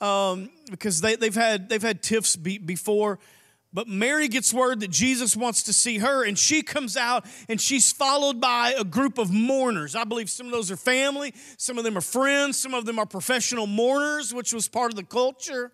um, 0.00 0.50
because 0.70 1.02
they, 1.02 1.16
have 1.20 1.34
had 1.34 1.68
they've 1.68 1.82
had 1.82 2.02
tiffs 2.02 2.34
be, 2.34 2.56
before, 2.56 3.18
but 3.74 3.86
Mary 3.86 4.26
gets 4.26 4.54
word 4.54 4.80
that 4.80 4.90
Jesus 4.90 5.36
wants 5.36 5.64
to 5.64 5.74
see 5.74 5.98
her, 5.98 6.24
and 6.24 6.36
she 6.38 6.62
comes 6.62 6.96
out 6.96 7.26
and 7.48 7.60
she's 7.60 7.92
followed 7.92 8.40
by 8.40 8.74
a 8.76 8.82
group 8.82 9.18
of 9.18 9.30
mourners. 9.30 9.94
I 9.94 10.04
believe 10.04 10.30
some 10.30 10.46
of 10.46 10.52
those 10.52 10.70
are 10.70 10.78
family, 10.78 11.34
some 11.58 11.76
of 11.76 11.84
them 11.84 11.98
are 11.98 12.02
friends, 12.02 12.58
some 12.58 12.72
of 12.72 12.86
them 12.86 12.98
are 12.98 13.06
professional 13.06 13.66
mourners, 13.66 14.32
which 14.32 14.54
was 14.54 14.66
part 14.66 14.90
of 14.90 14.96
the 14.96 15.04
culture. 15.04 15.72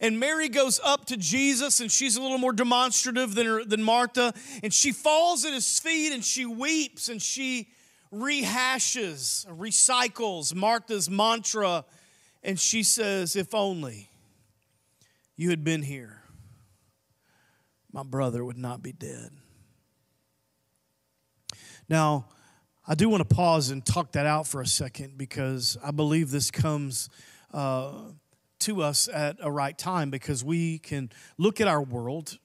And 0.00 0.18
Mary 0.18 0.48
goes 0.48 0.80
up 0.82 1.04
to 1.06 1.18
Jesus, 1.18 1.80
and 1.80 1.92
she's 1.92 2.16
a 2.16 2.22
little 2.22 2.38
more 2.38 2.54
demonstrative 2.54 3.34
than, 3.34 3.46
her, 3.46 3.62
than 3.62 3.82
Martha, 3.82 4.32
and 4.62 4.72
she 4.72 4.90
falls 4.90 5.44
at 5.44 5.52
his 5.52 5.78
feet 5.78 6.14
and 6.14 6.24
she 6.24 6.46
weeps 6.46 7.10
and 7.10 7.20
she 7.20 7.68
rehashes, 8.12 9.46
recycles 9.46 10.54
Martha's 10.54 11.08
mantra, 11.08 11.84
and 12.42 12.58
she 12.58 12.82
says, 12.82 13.36
If 13.36 13.54
only 13.54 14.10
you 15.36 15.50
had 15.50 15.64
been 15.64 15.82
here, 15.82 16.22
my 17.92 18.02
brother 18.02 18.44
would 18.44 18.58
not 18.58 18.82
be 18.82 18.92
dead. 18.92 19.30
Now, 21.88 22.26
I 22.86 22.94
do 22.94 23.08
want 23.08 23.28
to 23.28 23.34
pause 23.34 23.70
and 23.70 23.84
talk 23.84 24.12
that 24.12 24.26
out 24.26 24.46
for 24.46 24.60
a 24.60 24.66
second 24.66 25.18
because 25.18 25.76
I 25.82 25.90
believe 25.90 26.30
this 26.30 26.50
comes 26.50 27.08
uh, 27.52 27.92
to 28.60 28.82
us 28.82 29.08
at 29.08 29.36
a 29.40 29.50
right 29.50 29.76
time 29.76 30.10
because 30.10 30.44
we 30.44 30.78
can 30.78 31.10
look 31.36 31.60
at 31.60 31.68
our 31.68 31.82
world 31.82 32.38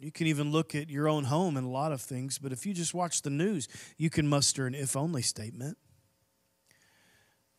you 0.00 0.12
can 0.12 0.26
even 0.26 0.52
look 0.52 0.74
at 0.74 0.88
your 0.88 1.08
own 1.08 1.24
home 1.24 1.56
and 1.56 1.66
a 1.66 1.70
lot 1.70 1.92
of 1.92 2.00
things, 2.00 2.38
but 2.38 2.52
if 2.52 2.64
you 2.64 2.72
just 2.72 2.94
watch 2.94 3.22
the 3.22 3.30
news, 3.30 3.68
you 3.96 4.10
can 4.10 4.28
muster 4.28 4.66
an 4.66 4.74
if 4.74 4.96
only 4.96 5.22
statement. 5.22 5.76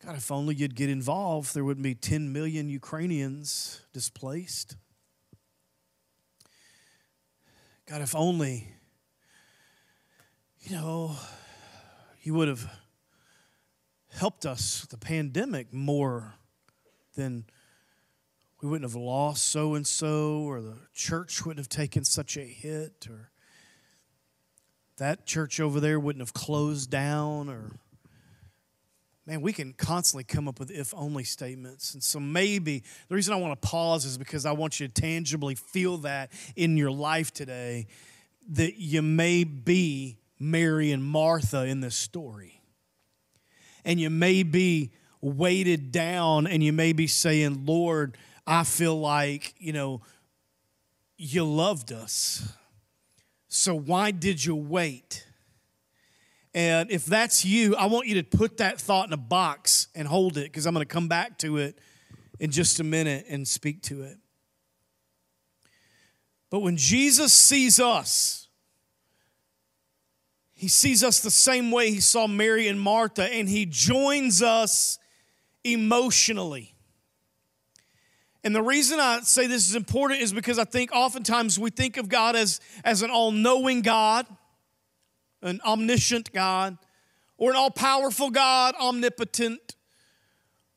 God, 0.04 0.16
if 0.16 0.32
only 0.32 0.54
you'd 0.54 0.74
get 0.74 0.88
involved, 0.88 1.54
there 1.54 1.64
wouldn't 1.64 1.84
be 1.84 1.94
10 1.94 2.32
million 2.32 2.70
Ukrainians 2.70 3.82
displaced. 3.92 4.76
God, 7.86 8.00
if 8.00 8.14
only, 8.14 8.68
you 10.60 10.76
know, 10.76 11.16
you 12.22 12.32
would 12.34 12.48
have 12.48 12.70
helped 14.12 14.46
us 14.46 14.80
with 14.80 14.90
the 14.90 14.96
pandemic 14.96 15.72
more 15.74 16.34
than 17.14 17.44
we 18.62 18.68
wouldn't 18.68 18.90
have 18.90 19.00
lost 19.00 19.48
so 19.48 19.74
and 19.74 19.86
so, 19.86 20.40
or 20.40 20.60
the 20.60 20.76
church 20.92 21.44
wouldn't 21.44 21.58
have 21.58 21.68
taken 21.68 22.04
such 22.04 22.36
a 22.36 22.44
hit, 22.44 23.06
or 23.08 23.30
that 24.98 25.24
church 25.26 25.60
over 25.60 25.80
there 25.80 25.98
wouldn't 25.98 26.20
have 26.20 26.34
closed 26.34 26.90
down, 26.90 27.48
or 27.48 27.72
man, 29.26 29.40
we 29.40 29.52
can 29.52 29.72
constantly 29.72 30.24
come 30.24 30.46
up 30.46 30.58
with 30.58 30.70
if 30.70 30.92
only 30.94 31.24
statements. 31.24 31.94
And 31.94 32.02
so 32.02 32.20
maybe 32.20 32.82
the 33.08 33.14
reason 33.14 33.32
I 33.32 33.38
want 33.38 33.60
to 33.60 33.68
pause 33.68 34.04
is 34.04 34.18
because 34.18 34.44
I 34.44 34.52
want 34.52 34.78
you 34.78 34.88
to 34.88 34.92
tangibly 34.92 35.54
feel 35.54 35.98
that 35.98 36.30
in 36.54 36.76
your 36.76 36.90
life 36.90 37.32
today 37.32 37.86
that 38.50 38.76
you 38.76 39.00
may 39.00 39.44
be 39.44 40.18
Mary 40.38 40.90
and 40.90 41.04
Martha 41.04 41.64
in 41.64 41.80
this 41.80 41.94
story. 41.94 42.60
And 43.84 44.00
you 44.00 44.10
may 44.10 44.42
be 44.42 44.90
weighted 45.20 45.92
down 45.92 46.46
and 46.46 46.62
you 46.62 46.72
may 46.72 46.92
be 46.92 47.06
saying, 47.06 47.64
Lord, 47.64 48.16
I 48.46 48.64
feel 48.64 48.98
like, 48.98 49.54
you 49.58 49.72
know, 49.72 50.02
you 51.16 51.44
loved 51.44 51.92
us. 51.92 52.52
So 53.48 53.74
why 53.74 54.10
did 54.10 54.44
you 54.44 54.54
wait? 54.54 55.26
And 56.54 56.90
if 56.90 57.04
that's 57.04 57.44
you, 57.44 57.76
I 57.76 57.86
want 57.86 58.06
you 58.06 58.22
to 58.22 58.22
put 58.22 58.56
that 58.56 58.80
thought 58.80 59.06
in 59.06 59.12
a 59.12 59.18
box 59.18 59.88
and 59.94 60.08
hold 60.08 60.36
it 60.36 60.44
because 60.44 60.66
I'm 60.66 60.74
going 60.74 60.86
to 60.86 60.92
come 60.92 61.08
back 61.08 61.38
to 61.38 61.58
it 61.58 61.78
in 62.40 62.50
just 62.50 62.80
a 62.80 62.84
minute 62.84 63.26
and 63.28 63.46
speak 63.46 63.82
to 63.82 64.02
it. 64.02 64.18
But 66.50 66.60
when 66.60 66.76
Jesus 66.76 67.32
sees 67.32 67.78
us, 67.78 68.48
he 70.52 70.68
sees 70.68 71.04
us 71.04 71.20
the 71.20 71.30
same 71.30 71.70
way 71.70 71.90
he 71.90 72.00
saw 72.00 72.26
Mary 72.26 72.68
and 72.68 72.80
Martha, 72.80 73.24
and 73.32 73.48
he 73.48 73.64
joins 73.64 74.42
us 74.42 74.98
emotionally. 75.64 76.74
And 78.42 78.54
the 78.54 78.62
reason 78.62 78.98
I 78.98 79.20
say 79.20 79.46
this 79.46 79.68
is 79.68 79.74
important 79.74 80.22
is 80.22 80.32
because 80.32 80.58
I 80.58 80.64
think 80.64 80.92
oftentimes 80.92 81.58
we 81.58 81.70
think 81.70 81.96
of 81.98 82.08
God 82.08 82.36
as, 82.36 82.60
as 82.84 83.02
an 83.02 83.10
all 83.10 83.32
knowing 83.32 83.82
God, 83.82 84.26
an 85.42 85.60
omniscient 85.64 86.32
God, 86.32 86.78
or 87.36 87.50
an 87.50 87.56
all 87.56 87.70
powerful 87.70 88.30
God, 88.30 88.74
omnipotent, 88.80 89.76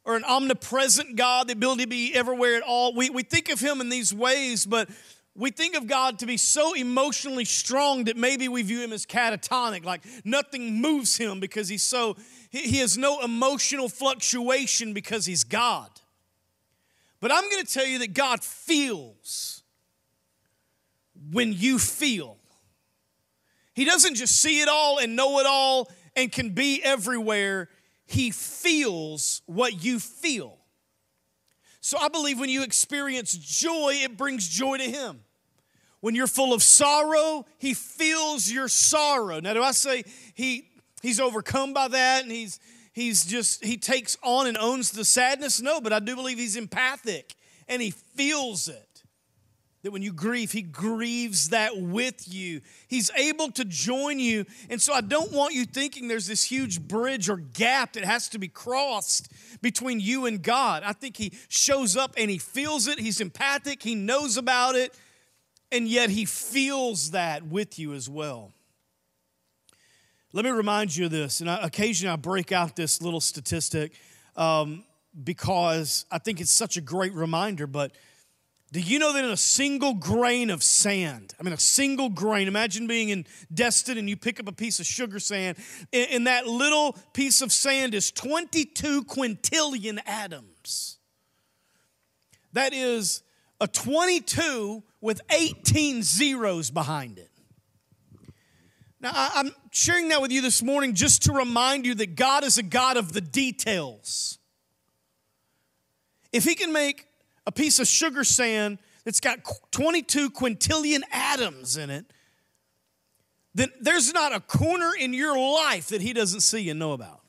or 0.06 0.18
an 0.18 0.26
omnipresent 0.26 1.16
God, 1.16 1.48
the 1.48 1.54
ability 1.54 1.84
to 1.84 1.90
be 1.90 2.14
everywhere 2.14 2.56
at 2.56 2.64
all. 2.64 2.94
We, 2.94 3.10
we 3.10 3.24
think 3.24 3.50
of 3.50 3.62
Him 3.62 3.80
in 3.80 3.88
these 3.88 4.14
ways, 4.14 4.66
but 4.66 4.90
we 5.36 5.50
think 5.50 5.76
of 5.76 5.88
God 5.88 6.20
to 6.20 6.26
be 6.26 6.38
so 6.38 6.74
emotionally 6.74 7.46
strong 7.46 8.04
that 8.06 8.18
maybe 8.18 8.50
we 8.50 8.62
view 8.62 8.82
Him 8.82 8.92
as 8.92 9.06
catatonic, 9.06 9.86
like 9.86 10.02
nothing 10.26 10.82
moves 10.82 11.16
Him 11.16 11.40
because 11.40 11.70
He's 11.70 11.84
so, 11.84 12.18
He, 12.50 12.64
he 12.64 12.78
has 12.80 12.98
no 12.98 13.22
emotional 13.22 13.88
fluctuation 13.88 14.94
because 14.94 15.26
He's 15.26 15.46
God. 15.46 15.90
But 17.24 17.32
I'm 17.32 17.50
going 17.50 17.66
to 17.66 17.74
tell 17.74 17.86
you 17.86 18.00
that 18.00 18.14
God 18.14 18.44
feels 18.44 19.64
when 21.32 21.54
you 21.54 21.80
feel. 21.80 22.36
He 23.74 23.86
doesn't 23.86 24.16
just 24.16 24.42
see 24.42 24.60
it 24.60 24.68
all 24.68 24.98
and 24.98 25.16
know 25.16 25.40
it 25.40 25.46
all 25.46 25.90
and 26.18 26.30
can 26.30 26.50
be 26.50 26.82
everywhere. 26.84 27.70
He 28.06 28.30
feels 28.32 29.42
what 29.46 29.86
you 29.86 30.02
feel. 30.02 30.58
So 31.80 31.98
I 31.98 32.10
believe 32.10 32.42
when 32.42 32.50
you 32.50 32.62
experience 32.62 33.32
joy, 33.38 33.94
it 34.04 34.18
brings 34.18 34.46
joy 34.46 34.80
to 34.80 34.84
Him. 34.84 35.22
When 36.02 36.16
you're 36.16 36.28
full 36.28 36.54
of 36.54 36.62
sorrow, 36.62 37.46
He 37.58 37.74
feels 37.74 38.52
your 38.52 38.68
sorrow. 38.68 39.40
Now, 39.40 39.54
do 39.54 39.64
I 39.64 39.72
say 39.72 40.04
He 40.34 40.68
He's 41.02 41.22
overcome 41.22 41.72
by 41.72 41.88
that 41.88 42.24
and 42.24 42.32
He's 42.34 42.60
he's 42.94 43.26
just, 43.26 43.64
he 43.64 43.78
takes 43.78 44.18
on 44.24 44.48
and 44.48 44.58
owns 44.58 44.92
the 44.92 45.04
sadness? 45.04 45.62
No, 45.62 45.82
but 45.82 45.92
I 45.92 46.00
do 46.00 46.16
believe 46.16 46.38
he's 46.38 46.56
empathic 46.56 47.36
and 47.68 47.82
he 47.82 47.92
feels 47.92 48.68
it. 48.68 49.04
That 49.84 49.92
when 49.92 50.02
you 50.02 50.14
grieve, 50.14 50.54
he 50.54 50.62
grieves 50.62 51.50
that 51.50 51.78
with 51.78 52.34
you. 52.34 52.62
He's 52.88 53.12
able 53.18 53.52
to 53.52 53.66
join 53.66 54.18
you. 54.18 54.46
And 54.70 54.82
so 54.82 54.94
I 54.94 55.02
don't 55.02 55.34
want 55.34 55.54
you 55.54 55.66
thinking 55.66 56.08
there's 56.08 56.28
this 56.28 56.46
huge 56.46 56.80
bridge 56.82 57.28
or 57.28 57.36
gap 57.36 57.94
that 57.94 58.06
has 58.06 58.30
to 58.30 58.40
be 58.40 58.48
crossed 58.48 59.30
between 59.62 60.00
you 60.00 60.26
and 60.26 60.42
God. 60.42 60.84
I 60.86 60.94
think 60.94 61.18
he 61.18 61.34
shows 61.50 61.98
up 61.98 62.14
and 62.18 62.32
he 62.32 62.38
feels 62.38 62.88
it. 62.88 62.98
He's 62.98 63.20
empathic, 63.20 63.84
he 63.84 63.94
knows 63.94 64.38
about 64.38 64.76
it, 64.76 64.98
and 65.70 65.86
yet 65.86 66.10
he 66.10 66.24
feels 66.24 67.12
that 67.12 67.46
with 67.46 67.78
you 67.78 67.94
as 67.94 68.08
well. 68.08 68.54
Let 70.36 70.46
me 70.46 70.52
remind 70.52 70.96
you 70.96 71.06
of 71.06 71.12
this, 71.12 71.42
and 71.42 71.50
occasionally 71.50 72.12
I 72.12 72.16
break 72.16 72.52
out 72.52 72.76
this 72.76 73.04
little 73.04 73.22
statistic 73.22 73.92
um, 74.36 74.84
because 75.24 76.06
I 76.10 76.18
think 76.18 76.42
it's 76.42 76.52
such 76.52 76.76
a 76.76 76.82
great 76.82 77.14
reminder. 77.14 77.68
But 77.68 77.92
do 78.72 78.80
you 78.80 78.98
know 78.98 79.14
that 79.14 79.24
in 79.24 79.30
a 79.30 79.38
single 79.38 79.94
grain 79.94 80.50
of 80.50 80.64
sand, 80.64 81.36
I 81.40 81.44
mean, 81.44 81.54
a 81.54 81.60
single 81.60 82.10
grain, 82.10 82.48
imagine 82.48 82.88
being 82.88 83.10
in 83.10 83.28
Destin 83.54 84.00
and 84.00 84.10
you 84.10 84.18
pick 84.18 84.40
up 84.40 84.48
a 84.48 84.52
piece 84.52 84.80
of 84.80 84.88
sugar 84.88 85.20
sand, 85.20 85.56
in, 85.92 86.10
in 86.10 86.24
that 86.24 86.48
little 86.48 86.98
piece 87.14 87.44
of 87.44 87.52
sand 87.52 87.94
is 87.94 88.10
22 88.12 89.04
quintillion 89.04 90.00
atoms. 90.08 90.98
That 92.54 92.74
is 92.74 93.22
a 93.62 93.68
22 93.68 94.82
with 95.00 95.22
18 95.30 96.02
zeros 96.02 96.72
behind 96.72 97.20
it. 97.20 97.30
Now, 99.04 99.12
I'm 99.14 99.52
sharing 99.72 100.08
that 100.10 100.22
with 100.22 100.32
you 100.32 100.42
this 100.42 100.64
morning 100.64 100.94
just 100.94 101.24
to 101.24 101.34
remind 101.34 101.86
you 101.86 101.94
that 101.96 102.16
God 102.16 102.46
is 102.46 102.58
a 102.58 102.64
God 102.64 102.96
of 102.96 103.12
the 103.12 103.20
details. 103.20 104.40
If 106.32 106.46
He 106.46 106.56
can 106.56 106.72
make 106.72 107.08
a 107.46 107.52
piece 107.52 107.80
of 107.80 107.88
sugar 107.88 108.24
sand 108.24 108.78
that's 109.04 109.20
got 109.20 109.40
22 109.72 110.32
quintillion 110.32 111.02
atoms 111.12 111.76
in 111.76 111.90
it, 111.90 112.06
then 113.54 113.74
there's 113.82 114.14
not 114.14 114.34
a 114.34 114.40
corner 114.40 114.92
in 114.98 115.14
your 115.14 115.38
life 115.38 115.90
that 115.90 116.02
he 116.02 116.14
doesn't 116.14 116.40
see 116.40 116.70
and 116.70 116.80
know 116.80 116.94
about. 116.94 117.22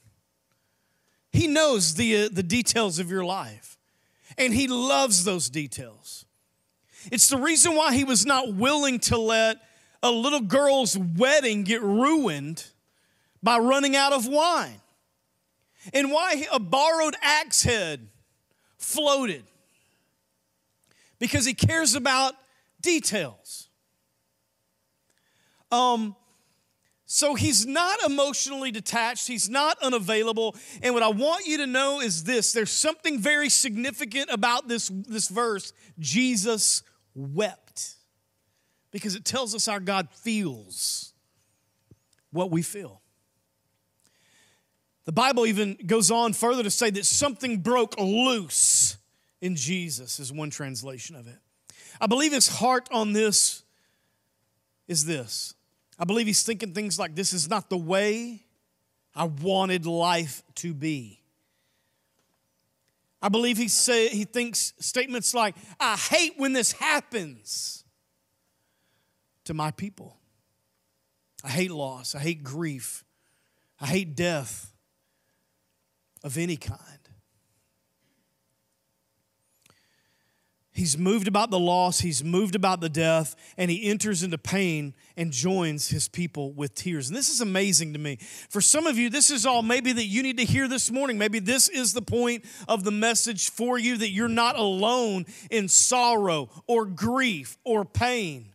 He 1.32 1.48
knows 1.48 1.96
the, 1.96 2.24
uh, 2.24 2.28
the 2.32 2.44
details 2.44 3.00
of 3.00 3.10
your 3.10 3.24
life, 3.24 3.76
and 4.38 4.54
he 4.54 4.68
loves 4.68 5.24
those 5.24 5.50
details. 5.50 6.24
It's 7.10 7.28
the 7.28 7.36
reason 7.36 7.74
why 7.74 7.94
he 7.94 8.04
was 8.04 8.24
not 8.24 8.54
willing 8.54 9.00
to 9.00 9.18
let 9.18 9.58
a 10.04 10.10
little 10.12 10.40
girl's 10.40 10.96
wedding 10.98 11.64
get 11.64 11.82
ruined 11.82 12.62
by 13.42 13.58
running 13.58 13.96
out 13.96 14.12
of 14.12 14.28
wine, 14.28 14.80
and 15.92 16.12
why 16.12 16.46
a 16.52 16.60
borrowed 16.60 17.16
axe 17.22 17.62
head 17.62 18.08
floated 18.76 19.44
because 21.18 21.46
he 21.46 21.54
cares 21.54 21.94
about 21.94 22.34
details. 22.82 23.68
Um, 25.72 26.14
so 27.06 27.34
he's 27.34 27.64
not 27.64 28.02
emotionally 28.02 28.70
detached, 28.70 29.26
he's 29.26 29.48
not 29.48 29.78
unavailable. 29.82 30.54
And 30.82 30.92
what 30.92 31.02
I 31.02 31.08
want 31.08 31.46
you 31.46 31.58
to 31.58 31.66
know 31.66 32.00
is 32.00 32.24
this 32.24 32.52
there's 32.52 32.70
something 32.70 33.18
very 33.18 33.48
significant 33.48 34.28
about 34.30 34.68
this, 34.68 34.90
this 35.08 35.28
verse. 35.28 35.72
Jesus 35.98 36.82
wept 37.14 37.63
because 38.94 39.16
it 39.16 39.24
tells 39.24 39.56
us 39.56 39.66
our 39.66 39.80
God 39.80 40.08
feels 40.12 41.12
what 42.30 42.52
we 42.52 42.62
feel. 42.62 43.00
The 45.04 45.10
Bible 45.10 45.46
even 45.46 45.76
goes 45.84 46.12
on 46.12 46.32
further 46.32 46.62
to 46.62 46.70
say 46.70 46.90
that 46.90 47.04
something 47.04 47.58
broke 47.58 47.98
loose 47.98 48.96
in 49.40 49.56
Jesus, 49.56 50.20
is 50.20 50.32
one 50.32 50.48
translation 50.48 51.16
of 51.16 51.26
it. 51.26 51.34
I 52.00 52.06
believe 52.06 52.30
his 52.30 52.46
heart 52.46 52.88
on 52.92 53.12
this 53.12 53.64
is 54.86 55.04
this 55.04 55.54
I 55.98 56.04
believe 56.04 56.28
he's 56.28 56.44
thinking 56.44 56.72
things 56.72 56.96
like 56.96 57.16
this 57.16 57.32
is 57.32 57.50
not 57.50 57.68
the 57.70 57.76
way 57.76 58.44
I 59.12 59.24
wanted 59.24 59.86
life 59.86 60.44
to 60.56 60.72
be. 60.72 61.20
I 63.20 63.28
believe 63.28 63.56
he 63.56 63.66
say 63.66 64.06
he 64.08 64.24
thinks 64.24 64.72
statements 64.78 65.34
like 65.34 65.56
I 65.80 65.96
hate 65.96 66.34
when 66.36 66.52
this 66.52 66.70
happens 66.70 67.83
to 69.44 69.54
my 69.54 69.70
people. 69.70 70.16
I 71.42 71.48
hate 71.48 71.70
loss, 71.70 72.14
I 72.14 72.20
hate 72.20 72.42
grief, 72.42 73.04
I 73.80 73.86
hate 73.86 74.16
death 74.16 74.72
of 76.22 76.38
any 76.38 76.56
kind. 76.56 76.80
He's 80.74 80.98
moved 80.98 81.28
about 81.28 81.50
the 81.50 81.58
loss, 81.58 82.00
he's 82.00 82.24
moved 82.24 82.56
about 82.56 82.80
the 82.80 82.88
death, 82.88 83.36
and 83.56 83.70
he 83.70 83.88
enters 83.88 84.24
into 84.24 84.38
pain 84.38 84.94
and 85.16 85.30
joins 85.30 85.88
his 85.88 86.08
people 86.08 86.52
with 86.52 86.74
tears. 86.74 87.08
And 87.08 87.16
this 87.16 87.28
is 87.28 87.40
amazing 87.40 87.92
to 87.92 88.00
me. 88.00 88.16
For 88.48 88.60
some 88.60 88.88
of 88.88 88.98
you, 88.98 89.08
this 89.08 89.30
is 89.30 89.46
all 89.46 89.62
maybe 89.62 89.92
that 89.92 90.06
you 90.06 90.20
need 90.24 90.38
to 90.38 90.44
hear 90.44 90.66
this 90.66 90.90
morning. 90.90 91.16
Maybe 91.16 91.38
this 91.38 91.68
is 91.68 91.92
the 91.92 92.02
point 92.02 92.44
of 92.66 92.82
the 92.82 92.90
message 92.90 93.50
for 93.50 93.78
you 93.78 93.98
that 93.98 94.10
you're 94.10 94.26
not 94.26 94.58
alone 94.58 95.26
in 95.48 95.68
sorrow 95.68 96.50
or 96.66 96.86
grief 96.86 97.56
or 97.62 97.84
pain. 97.84 98.53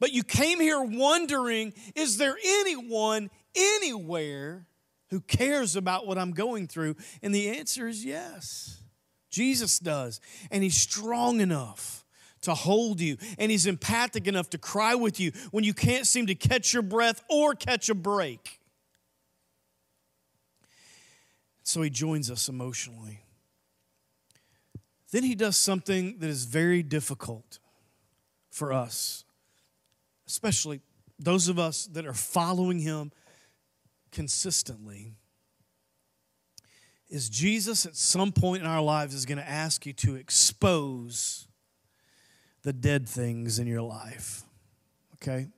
But 0.00 0.12
you 0.12 0.24
came 0.24 0.58
here 0.58 0.82
wondering 0.82 1.74
is 1.94 2.16
there 2.16 2.36
anyone 2.42 3.30
anywhere 3.54 4.66
who 5.10 5.20
cares 5.20 5.76
about 5.76 6.06
what 6.06 6.18
I'm 6.18 6.32
going 6.32 6.66
through? 6.66 6.96
And 7.22 7.34
the 7.34 7.50
answer 7.50 7.86
is 7.86 8.04
yes. 8.04 8.80
Jesus 9.30 9.78
does. 9.78 10.20
And 10.50 10.62
He's 10.62 10.76
strong 10.76 11.40
enough 11.40 12.04
to 12.42 12.54
hold 12.54 13.00
you, 13.00 13.18
and 13.38 13.50
He's 13.50 13.66
empathic 13.66 14.26
enough 14.26 14.50
to 14.50 14.58
cry 14.58 14.94
with 14.94 15.20
you 15.20 15.32
when 15.50 15.62
you 15.62 15.74
can't 15.74 16.06
seem 16.06 16.26
to 16.26 16.34
catch 16.34 16.72
your 16.72 16.82
breath 16.82 17.22
or 17.28 17.54
catch 17.54 17.90
a 17.90 17.94
break. 17.94 18.60
So 21.62 21.82
He 21.82 21.90
joins 21.90 22.30
us 22.30 22.48
emotionally. 22.48 23.20
Then 25.12 25.22
He 25.22 25.34
does 25.34 25.56
something 25.56 26.18
that 26.18 26.30
is 26.30 26.44
very 26.44 26.82
difficult 26.82 27.58
for 28.50 28.72
us, 28.72 29.24
especially 30.30 30.80
those 31.18 31.48
of 31.48 31.58
us 31.58 31.86
that 31.86 32.06
are 32.06 32.14
following 32.14 32.78
Him 32.78 33.12
consistently 34.12 35.12
is 37.08 37.28
Jesus 37.28 37.84
at 37.84 37.96
some 37.96 38.30
point 38.30 38.62
in 38.62 38.68
our 38.68 38.80
lives 38.80 39.14
is 39.14 39.26
going 39.26 39.38
to 39.38 39.48
ask 39.48 39.84
you 39.84 39.92
to 39.92 40.14
expose 40.14 41.48
the 42.62 42.72
dead 42.72 43.08
things 43.08 43.58
in 43.58 43.66
your 43.66 43.82
life. 43.82 44.44
Okay? 45.16 45.48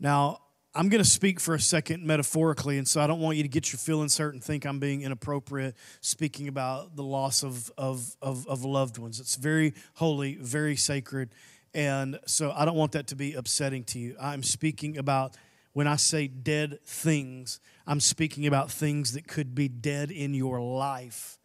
Now, 0.00 0.40
I'm 0.74 0.88
going 0.88 1.02
to 1.02 1.08
speak 1.08 1.40
for 1.40 1.54
a 1.54 1.60
second 1.60 2.04
metaphorically, 2.04 2.78
and 2.78 2.86
so 2.86 3.00
I 3.00 3.06
don't 3.06 3.20
want 3.20 3.36
you 3.36 3.42
to 3.42 3.48
get 3.48 3.72
your 3.72 3.78
feelings 3.78 4.18
hurt 4.18 4.34
and 4.34 4.42
think 4.42 4.66
I'm 4.66 4.78
being 4.78 5.02
inappropriate 5.02 5.76
speaking 6.00 6.48
about 6.48 6.94
the 6.96 7.02
loss 7.02 7.42
of, 7.42 7.70
of, 7.78 8.16
of, 8.20 8.46
of 8.46 8.64
loved 8.64 8.98
ones. 8.98 9.18
It's 9.20 9.36
very 9.36 9.74
holy, 9.94 10.36
very 10.36 10.76
sacred, 10.76 11.30
and 11.78 12.18
so 12.26 12.50
I 12.50 12.64
don't 12.64 12.74
want 12.74 12.90
that 12.92 13.06
to 13.06 13.14
be 13.14 13.34
upsetting 13.34 13.84
to 13.84 14.00
you. 14.00 14.16
I'm 14.20 14.42
speaking 14.42 14.98
about 14.98 15.36
when 15.74 15.86
I 15.86 15.94
say 15.94 16.26
dead 16.26 16.80
things, 16.84 17.60
I'm 17.86 18.00
speaking 18.00 18.48
about 18.48 18.68
things 18.68 19.12
that 19.12 19.28
could 19.28 19.54
be 19.54 19.68
dead 19.68 20.10
in 20.10 20.34
your 20.34 20.60
life. 20.60 21.38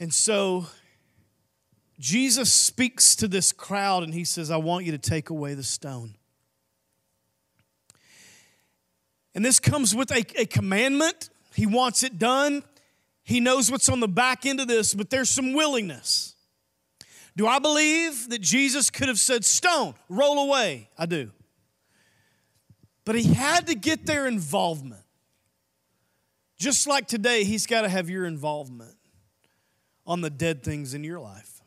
And 0.00 0.12
so 0.12 0.66
Jesus 2.00 2.52
speaks 2.52 3.14
to 3.14 3.28
this 3.28 3.52
crowd 3.52 4.02
and 4.02 4.12
he 4.12 4.24
says, 4.24 4.50
I 4.50 4.56
want 4.56 4.84
you 4.84 4.90
to 4.90 4.98
take 4.98 5.30
away 5.30 5.54
the 5.54 5.62
stone. 5.62 6.16
And 9.32 9.44
this 9.44 9.60
comes 9.60 9.94
with 9.94 10.10
a, 10.10 10.24
a 10.40 10.46
commandment. 10.46 11.30
He 11.54 11.66
wants 11.66 12.02
it 12.02 12.18
done. 12.18 12.64
He 13.22 13.38
knows 13.38 13.70
what's 13.70 13.88
on 13.88 14.00
the 14.00 14.08
back 14.08 14.44
end 14.44 14.58
of 14.58 14.66
this, 14.66 14.92
but 14.92 15.08
there's 15.08 15.30
some 15.30 15.52
willingness. 15.52 16.31
Do 17.36 17.46
I 17.46 17.58
believe 17.58 18.28
that 18.28 18.40
Jesus 18.40 18.90
could 18.90 19.08
have 19.08 19.18
said, 19.18 19.44
Stone, 19.44 19.94
roll 20.08 20.38
away? 20.38 20.90
I 20.98 21.06
do. 21.06 21.30
But 23.04 23.14
he 23.16 23.32
had 23.32 23.66
to 23.68 23.74
get 23.74 24.06
their 24.06 24.26
involvement. 24.26 25.02
Just 26.58 26.86
like 26.86 27.08
today, 27.08 27.44
he's 27.44 27.66
got 27.66 27.82
to 27.82 27.88
have 27.88 28.08
your 28.08 28.24
involvement 28.24 28.94
on 30.06 30.20
the 30.20 30.30
dead 30.30 30.62
things 30.62 30.94
in 30.94 31.02
your 31.02 31.18
life. 31.18 31.60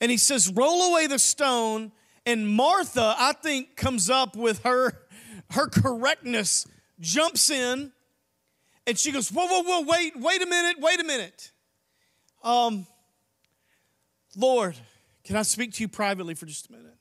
And 0.00 0.10
he 0.10 0.16
says, 0.16 0.50
Roll 0.50 0.90
away 0.90 1.06
the 1.06 1.18
stone. 1.18 1.92
And 2.26 2.48
Martha, 2.48 3.14
I 3.18 3.32
think, 3.32 3.76
comes 3.76 4.10
up 4.10 4.36
with 4.36 4.62
her, 4.64 4.92
her 5.50 5.66
correctness, 5.68 6.66
jumps 7.00 7.50
in, 7.50 7.92
and 8.86 8.98
she 8.98 9.12
goes, 9.12 9.30
Whoa, 9.30 9.46
whoa, 9.46 9.62
whoa, 9.62 9.80
wait, 9.82 10.12
wait 10.16 10.42
a 10.42 10.46
minute, 10.46 10.76
wait 10.80 11.00
a 11.00 11.04
minute. 11.04 11.52
Um, 12.42 12.86
Lord, 14.36 14.76
can 15.24 15.36
I 15.36 15.42
speak 15.42 15.72
to 15.74 15.82
you 15.82 15.88
privately 15.88 16.34
for 16.34 16.46
just 16.46 16.68
a 16.68 16.72
minute? 16.72 16.96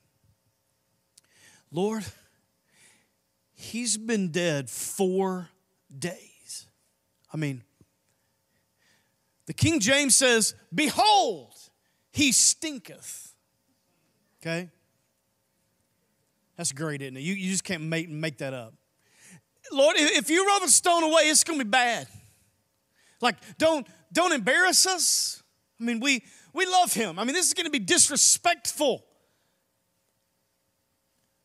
Lord, 1.72 2.04
He's 3.62 3.96
been 3.96 4.30
dead 4.30 4.72
four 4.72 5.50
days. 5.96 6.66
I 7.32 7.38
mean, 7.38 7.62
the 9.46 9.54
King 9.54 9.80
James 9.80 10.16
says, 10.16 10.56
Behold, 10.74 11.54
he 12.12 12.32
stinketh. 12.32 13.36
Okay? 14.42 14.68
That's 16.58 16.72
great, 16.72 17.04
isn't 17.04 17.18
it? 17.18 17.20
You, 17.20 17.36
you 17.36 17.52
just 17.52 17.64
can't 17.64 17.84
make, 17.84 18.10
make 18.10 18.40
that 18.40 18.56
up. 18.56 18.74
Lord, 19.72 19.96
if 20.00 20.32
you 20.32 20.48
roll 20.48 20.60
the 20.60 20.68
stone 20.68 21.04
away, 21.04 21.30
it's 21.30 21.44
going 21.44 21.60
to 21.60 21.64
be 21.64 21.70
bad. 21.70 22.08
Like, 23.22 23.36
don't, 23.60 23.86
don't 24.12 24.32
embarrass 24.32 24.88
us. 24.88 25.44
I 25.80 25.84
mean, 25.84 26.00
we, 26.00 26.24
we 26.54 26.66
love 26.66 26.94
him. 26.94 27.18
I 27.20 27.24
mean, 27.24 27.34
this 27.34 27.48
is 27.48 27.54
going 27.54 27.66
to 27.66 27.72
be 27.72 27.80
disrespectful 27.80 29.06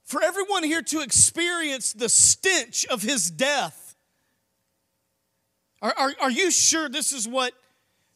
for 0.05 0.23
everyone 0.23 0.63
here 0.63 0.83
to 0.83 1.01
experience 1.01 1.93
the 1.93 2.09
stench 2.09 2.87
of 2.87 3.03
his 3.03 3.31
death. 3.31 3.97
Are, 5.83 5.95
are, 5.97 6.13
are 6.21 6.31
you 6.31 6.51
sure 6.51 6.89
this 6.89 7.13
is 7.13 7.29
what 7.29 7.53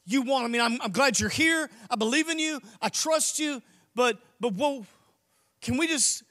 you 0.06 0.22
want? 0.22 0.44
I 0.44 0.48
mean, 0.48 0.62
I'm, 0.62 0.80
I'm 0.80 0.92
glad 0.92 1.20
you're 1.20 1.28
here. 1.28 1.68
I 1.90 1.96
believe 1.96 2.28
in 2.28 2.38
you. 2.38 2.60
I 2.80 2.88
trust 2.88 3.38
you. 3.38 3.60
But, 3.94 4.18
but 4.38 4.54
whoa, 4.54 4.86
can 5.60 5.76
we 5.76 5.86
just 5.88 6.22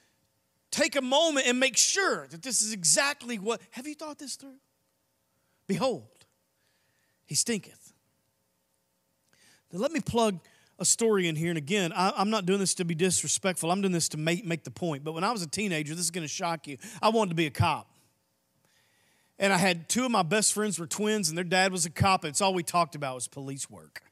take 0.70 0.96
a 0.96 1.02
moment 1.02 1.46
and 1.46 1.60
make 1.60 1.76
sure 1.76 2.26
that 2.28 2.42
this 2.42 2.62
is 2.62 2.72
exactly 2.72 3.38
what? 3.38 3.60
Have 3.72 3.86
you 3.86 3.94
thought 3.94 4.18
this 4.18 4.36
through? 4.36 4.56
Behold, 5.66 6.08
he 7.26 7.34
stinketh. 7.34 7.92
Then 9.70 9.80
let 9.80 9.92
me 9.92 10.00
plug 10.00 10.40
a 10.80 10.84
story 10.84 11.28
in 11.28 11.36
here. 11.36 11.50
And 11.50 11.58
again, 11.58 11.92
I, 11.94 12.20
am 12.20 12.30
not 12.30 12.46
doing 12.46 12.58
this 12.58 12.74
to 12.74 12.84
be 12.84 12.94
disrespectful. 12.94 13.70
I'm 13.70 13.82
doing 13.82 13.92
this 13.92 14.08
to 14.10 14.16
make, 14.16 14.44
make 14.44 14.64
the 14.64 14.70
point. 14.70 15.04
But 15.04 15.12
when 15.12 15.22
I 15.22 15.30
was 15.30 15.42
a 15.42 15.46
teenager, 15.46 15.94
this 15.94 16.04
is 16.04 16.10
going 16.10 16.24
to 16.24 16.32
shock 16.32 16.66
you. 16.66 16.78
I 17.02 17.10
wanted 17.10 17.30
to 17.30 17.36
be 17.36 17.46
a 17.46 17.50
cop. 17.50 17.86
And 19.38 19.52
I 19.52 19.58
had 19.58 19.88
two 19.88 20.04
of 20.04 20.10
my 20.10 20.22
best 20.22 20.52
friends 20.52 20.78
were 20.78 20.86
twins, 20.86 21.28
and 21.28 21.36
their 21.36 21.44
dad 21.44 21.72
was 21.72 21.86
a 21.86 21.90
cop, 21.90 22.24
and 22.24 22.30
it's 22.30 22.40
all 22.40 22.52
we 22.52 22.62
talked 22.62 22.94
about 22.94 23.14
was 23.14 23.28
police 23.28 23.70
work. 23.70 24.02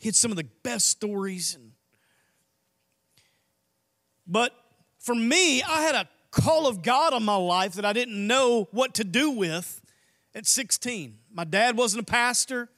He 0.00 0.08
had 0.08 0.14
some 0.14 0.30
of 0.30 0.36
the 0.36 0.46
best 0.62 0.88
stories. 0.88 1.54
And, 1.54 1.72
but 4.26 4.52
for 4.98 5.14
me, 5.14 5.62
I 5.62 5.82
had 5.82 5.94
a 5.94 6.08
call 6.30 6.66
of 6.66 6.82
God 6.82 7.14
on 7.14 7.24
my 7.24 7.36
life 7.36 7.74
that 7.74 7.84
I 7.84 7.92
didn't 7.92 8.26
know 8.26 8.68
what 8.72 8.94
to 8.94 9.04
do 9.04 9.30
with 9.30 9.80
at 10.34 10.46
16. 10.46 11.18
My 11.32 11.44
dad 11.44 11.76
wasn't 11.76 12.02
a 12.02 12.10
pastor. 12.10 12.68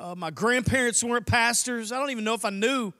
Uh, 0.00 0.14
my 0.14 0.30
grandparents 0.30 1.04
weren't 1.04 1.26
pastors. 1.26 1.92
I 1.92 1.98
don't 1.98 2.08
even 2.08 2.24
know 2.24 2.32
if 2.32 2.46
I 2.46 2.50
knew 2.50 2.94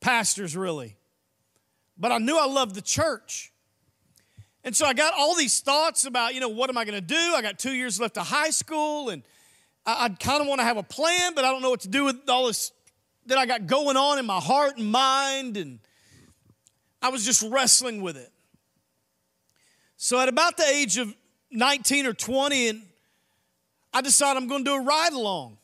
pastors 0.00 0.56
really. 0.56 0.96
But 1.98 2.12
I 2.12 2.18
knew 2.18 2.38
I 2.38 2.46
loved 2.46 2.76
the 2.76 2.82
church. 2.82 3.52
And 4.62 4.76
so 4.76 4.86
I 4.86 4.92
got 4.92 5.12
all 5.12 5.34
these 5.34 5.58
thoughts 5.58 6.04
about, 6.04 6.34
you 6.34 6.40
know, 6.40 6.50
what 6.50 6.70
am 6.70 6.78
I 6.78 6.84
going 6.84 6.94
to 6.94 7.00
do? 7.00 7.16
I 7.16 7.42
got 7.42 7.58
two 7.58 7.72
years 7.72 8.00
left 8.00 8.16
of 8.16 8.28
high 8.28 8.50
school, 8.50 9.08
and 9.08 9.24
I, 9.84 10.04
I 10.04 10.08
kind 10.10 10.40
of 10.40 10.46
want 10.46 10.60
to 10.60 10.64
have 10.64 10.76
a 10.76 10.84
plan, 10.84 11.34
but 11.34 11.44
I 11.44 11.50
don't 11.50 11.62
know 11.62 11.70
what 11.70 11.80
to 11.80 11.88
do 11.88 12.04
with 12.04 12.28
all 12.28 12.46
this 12.46 12.70
that 13.26 13.36
I 13.36 13.44
got 13.44 13.66
going 13.66 13.96
on 13.96 14.20
in 14.20 14.26
my 14.26 14.38
heart 14.38 14.76
and 14.76 14.86
mind. 14.86 15.56
And 15.56 15.80
I 17.02 17.08
was 17.08 17.24
just 17.24 17.42
wrestling 17.50 18.02
with 18.02 18.16
it. 18.16 18.30
So 19.96 20.20
at 20.20 20.28
about 20.28 20.56
the 20.56 20.64
age 20.64 20.96
of 20.96 21.12
19 21.50 22.06
or 22.06 22.12
20, 22.12 22.68
and 22.68 22.82
I 23.92 24.00
decided 24.00 24.40
I'm 24.40 24.48
going 24.48 24.64
to 24.64 24.70
do 24.70 24.74
a 24.74 24.82
ride 24.82 25.12
along. 25.12 25.58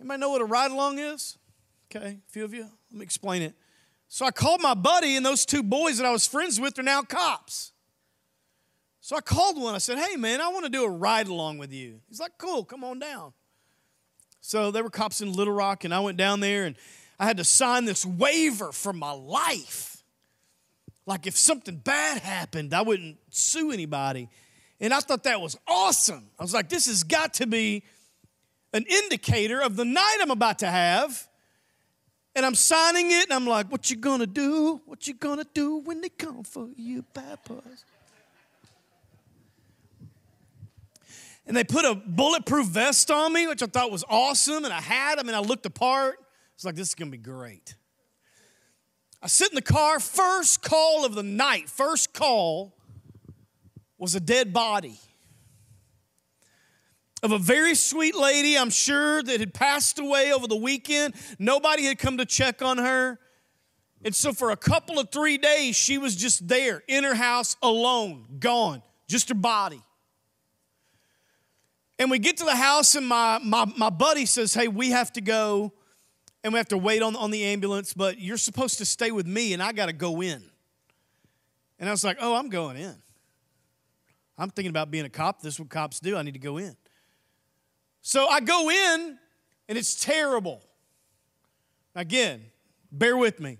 Anybody 0.00 0.20
know 0.20 0.30
what 0.30 0.40
a 0.40 0.46
ride 0.46 0.70
along 0.70 0.98
is? 0.98 1.38
Okay, 1.94 2.18
a 2.26 2.32
few 2.32 2.44
of 2.44 2.54
you. 2.54 2.68
Let 2.90 2.98
me 2.98 3.02
explain 3.02 3.42
it. 3.42 3.54
So 4.08 4.26
I 4.26 4.30
called 4.30 4.60
my 4.60 4.74
buddy, 4.74 5.16
and 5.16 5.24
those 5.24 5.46
two 5.46 5.62
boys 5.62 5.98
that 5.98 6.06
I 6.06 6.10
was 6.10 6.26
friends 6.26 6.60
with 6.60 6.78
are 6.78 6.82
now 6.82 7.02
cops. 7.02 7.72
So 9.00 9.16
I 9.16 9.20
called 9.20 9.60
one. 9.60 9.74
I 9.74 9.78
said, 9.78 9.98
Hey, 9.98 10.16
man, 10.16 10.40
I 10.40 10.48
want 10.48 10.64
to 10.64 10.70
do 10.70 10.84
a 10.84 10.90
ride 10.90 11.28
along 11.28 11.58
with 11.58 11.72
you. 11.72 12.00
He's 12.08 12.20
like, 12.20 12.32
Cool, 12.38 12.64
come 12.64 12.84
on 12.84 12.98
down. 12.98 13.32
So 14.40 14.70
they 14.70 14.82
were 14.82 14.90
cops 14.90 15.20
in 15.20 15.32
Little 15.32 15.54
Rock, 15.54 15.84
and 15.84 15.94
I 15.94 16.00
went 16.00 16.18
down 16.18 16.40
there, 16.40 16.64
and 16.64 16.76
I 17.18 17.26
had 17.26 17.36
to 17.36 17.44
sign 17.44 17.84
this 17.84 18.04
waiver 18.04 18.72
for 18.72 18.92
my 18.92 19.12
life. 19.12 20.02
Like 21.06 21.26
if 21.26 21.36
something 21.36 21.76
bad 21.76 22.18
happened, 22.18 22.74
I 22.74 22.82
wouldn't 22.82 23.18
sue 23.30 23.72
anybody. 23.72 24.28
And 24.82 24.92
I 24.92 24.98
thought 24.98 25.22
that 25.22 25.40
was 25.40 25.56
awesome. 25.68 26.28
I 26.40 26.42
was 26.42 26.52
like, 26.52 26.68
this 26.68 26.86
has 26.86 27.04
got 27.04 27.34
to 27.34 27.46
be 27.46 27.84
an 28.74 28.84
indicator 28.84 29.62
of 29.62 29.76
the 29.76 29.84
night 29.84 30.18
I'm 30.20 30.32
about 30.32 30.58
to 30.58 30.66
have. 30.66 31.28
And 32.34 32.44
I'm 32.44 32.56
signing 32.56 33.12
it, 33.12 33.24
and 33.24 33.32
I'm 33.32 33.46
like, 33.46 33.70
what 33.70 33.90
you 33.90 33.96
gonna 33.96 34.26
do? 34.26 34.80
What 34.86 35.06
you 35.06 35.14
gonna 35.14 35.46
do 35.54 35.76
when 35.78 36.00
they 36.00 36.08
come 36.08 36.42
for 36.42 36.68
you, 36.76 37.04
papas? 37.14 37.84
And 41.46 41.56
they 41.56 41.62
put 41.62 41.84
a 41.84 41.94
bulletproof 41.94 42.66
vest 42.66 43.10
on 43.10 43.32
me, 43.32 43.46
which 43.46 43.62
I 43.62 43.66
thought 43.66 43.92
was 43.92 44.02
awesome, 44.08 44.64
and 44.64 44.72
I 44.72 44.80
had 44.80 45.18
them, 45.18 45.28
and 45.28 45.36
I 45.36 45.40
looked 45.40 45.66
apart. 45.66 46.16
It's 46.54 46.64
like, 46.64 46.74
this 46.74 46.88
is 46.88 46.94
gonna 46.94 47.10
be 47.10 47.18
great. 47.18 47.76
I 49.22 49.28
sit 49.28 49.50
in 49.50 49.54
the 49.54 49.62
car, 49.62 50.00
first 50.00 50.62
call 50.62 51.04
of 51.04 51.14
the 51.14 51.22
night, 51.22 51.68
first 51.68 52.14
call 52.14 52.74
was 54.02 54.16
a 54.16 54.20
dead 54.20 54.52
body 54.52 54.98
of 57.22 57.30
a 57.30 57.38
very 57.38 57.76
sweet 57.76 58.16
lady, 58.16 58.58
I'm 58.58 58.70
sure, 58.70 59.22
that 59.22 59.38
had 59.38 59.54
passed 59.54 60.00
away 60.00 60.32
over 60.32 60.48
the 60.48 60.56
weekend. 60.56 61.14
Nobody 61.38 61.84
had 61.84 62.00
come 62.00 62.18
to 62.18 62.26
check 62.26 62.62
on 62.62 62.78
her. 62.78 63.20
And 64.04 64.12
so, 64.12 64.32
for 64.32 64.50
a 64.50 64.56
couple 64.56 64.98
of 64.98 65.12
three 65.12 65.38
days, 65.38 65.76
she 65.76 65.98
was 65.98 66.16
just 66.16 66.48
there 66.48 66.82
in 66.88 67.04
her 67.04 67.14
house 67.14 67.56
alone, 67.62 68.26
gone, 68.40 68.82
just 69.06 69.28
her 69.28 69.36
body. 69.36 69.80
And 72.00 72.10
we 72.10 72.18
get 72.18 72.38
to 72.38 72.44
the 72.44 72.56
house, 72.56 72.96
and 72.96 73.06
my, 73.06 73.38
my, 73.38 73.72
my 73.76 73.90
buddy 73.90 74.26
says, 74.26 74.52
Hey, 74.52 74.66
we 74.66 74.90
have 74.90 75.12
to 75.12 75.20
go 75.20 75.72
and 76.42 76.52
we 76.52 76.56
have 76.56 76.68
to 76.68 76.78
wait 76.78 77.02
on, 77.02 77.14
on 77.14 77.30
the 77.30 77.44
ambulance, 77.44 77.94
but 77.94 78.18
you're 78.18 78.36
supposed 78.36 78.78
to 78.78 78.84
stay 78.84 79.12
with 79.12 79.28
me 79.28 79.52
and 79.52 79.62
I 79.62 79.70
got 79.70 79.86
to 79.86 79.92
go 79.92 80.20
in. 80.20 80.42
And 81.78 81.88
I 81.88 81.92
was 81.92 82.02
like, 82.02 82.18
oh, 82.20 82.34
I'm 82.34 82.48
going 82.48 82.76
in. 82.76 82.96
I'm 84.38 84.50
thinking 84.50 84.70
about 84.70 84.90
being 84.90 85.04
a 85.04 85.10
cop. 85.10 85.42
This 85.42 85.54
is 85.54 85.60
what 85.60 85.68
cops 85.68 86.00
do. 86.00 86.16
I 86.16 86.22
need 86.22 86.34
to 86.34 86.40
go 86.40 86.58
in. 86.58 86.76
So 88.00 88.26
I 88.26 88.40
go 88.40 88.70
in 88.70 89.18
and 89.68 89.78
it's 89.78 89.94
terrible. 89.94 90.62
Again, 91.94 92.42
bear 92.90 93.16
with 93.16 93.38
me. 93.38 93.58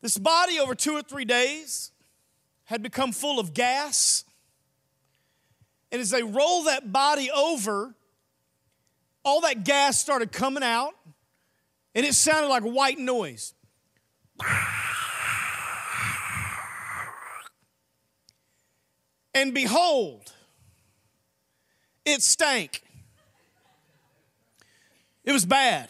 This 0.00 0.16
body 0.18 0.58
over 0.58 0.74
two 0.74 0.92
or 0.92 1.02
three 1.02 1.24
days 1.24 1.92
had 2.64 2.82
become 2.82 3.12
full 3.12 3.38
of 3.38 3.52
gas. 3.52 4.24
And 5.92 6.00
as 6.00 6.10
they 6.10 6.22
roll 6.22 6.64
that 6.64 6.92
body 6.92 7.30
over, 7.30 7.94
all 9.24 9.42
that 9.42 9.64
gas 9.64 9.98
started 10.00 10.32
coming 10.32 10.62
out 10.62 10.94
and 11.94 12.06
it 12.06 12.14
sounded 12.14 12.48
like 12.48 12.62
white 12.62 12.98
noise. 12.98 13.54
And 19.34 19.54
behold, 19.54 20.32
it 22.04 22.22
stank. 22.22 22.82
It 25.24 25.32
was 25.32 25.44
bad. 25.44 25.88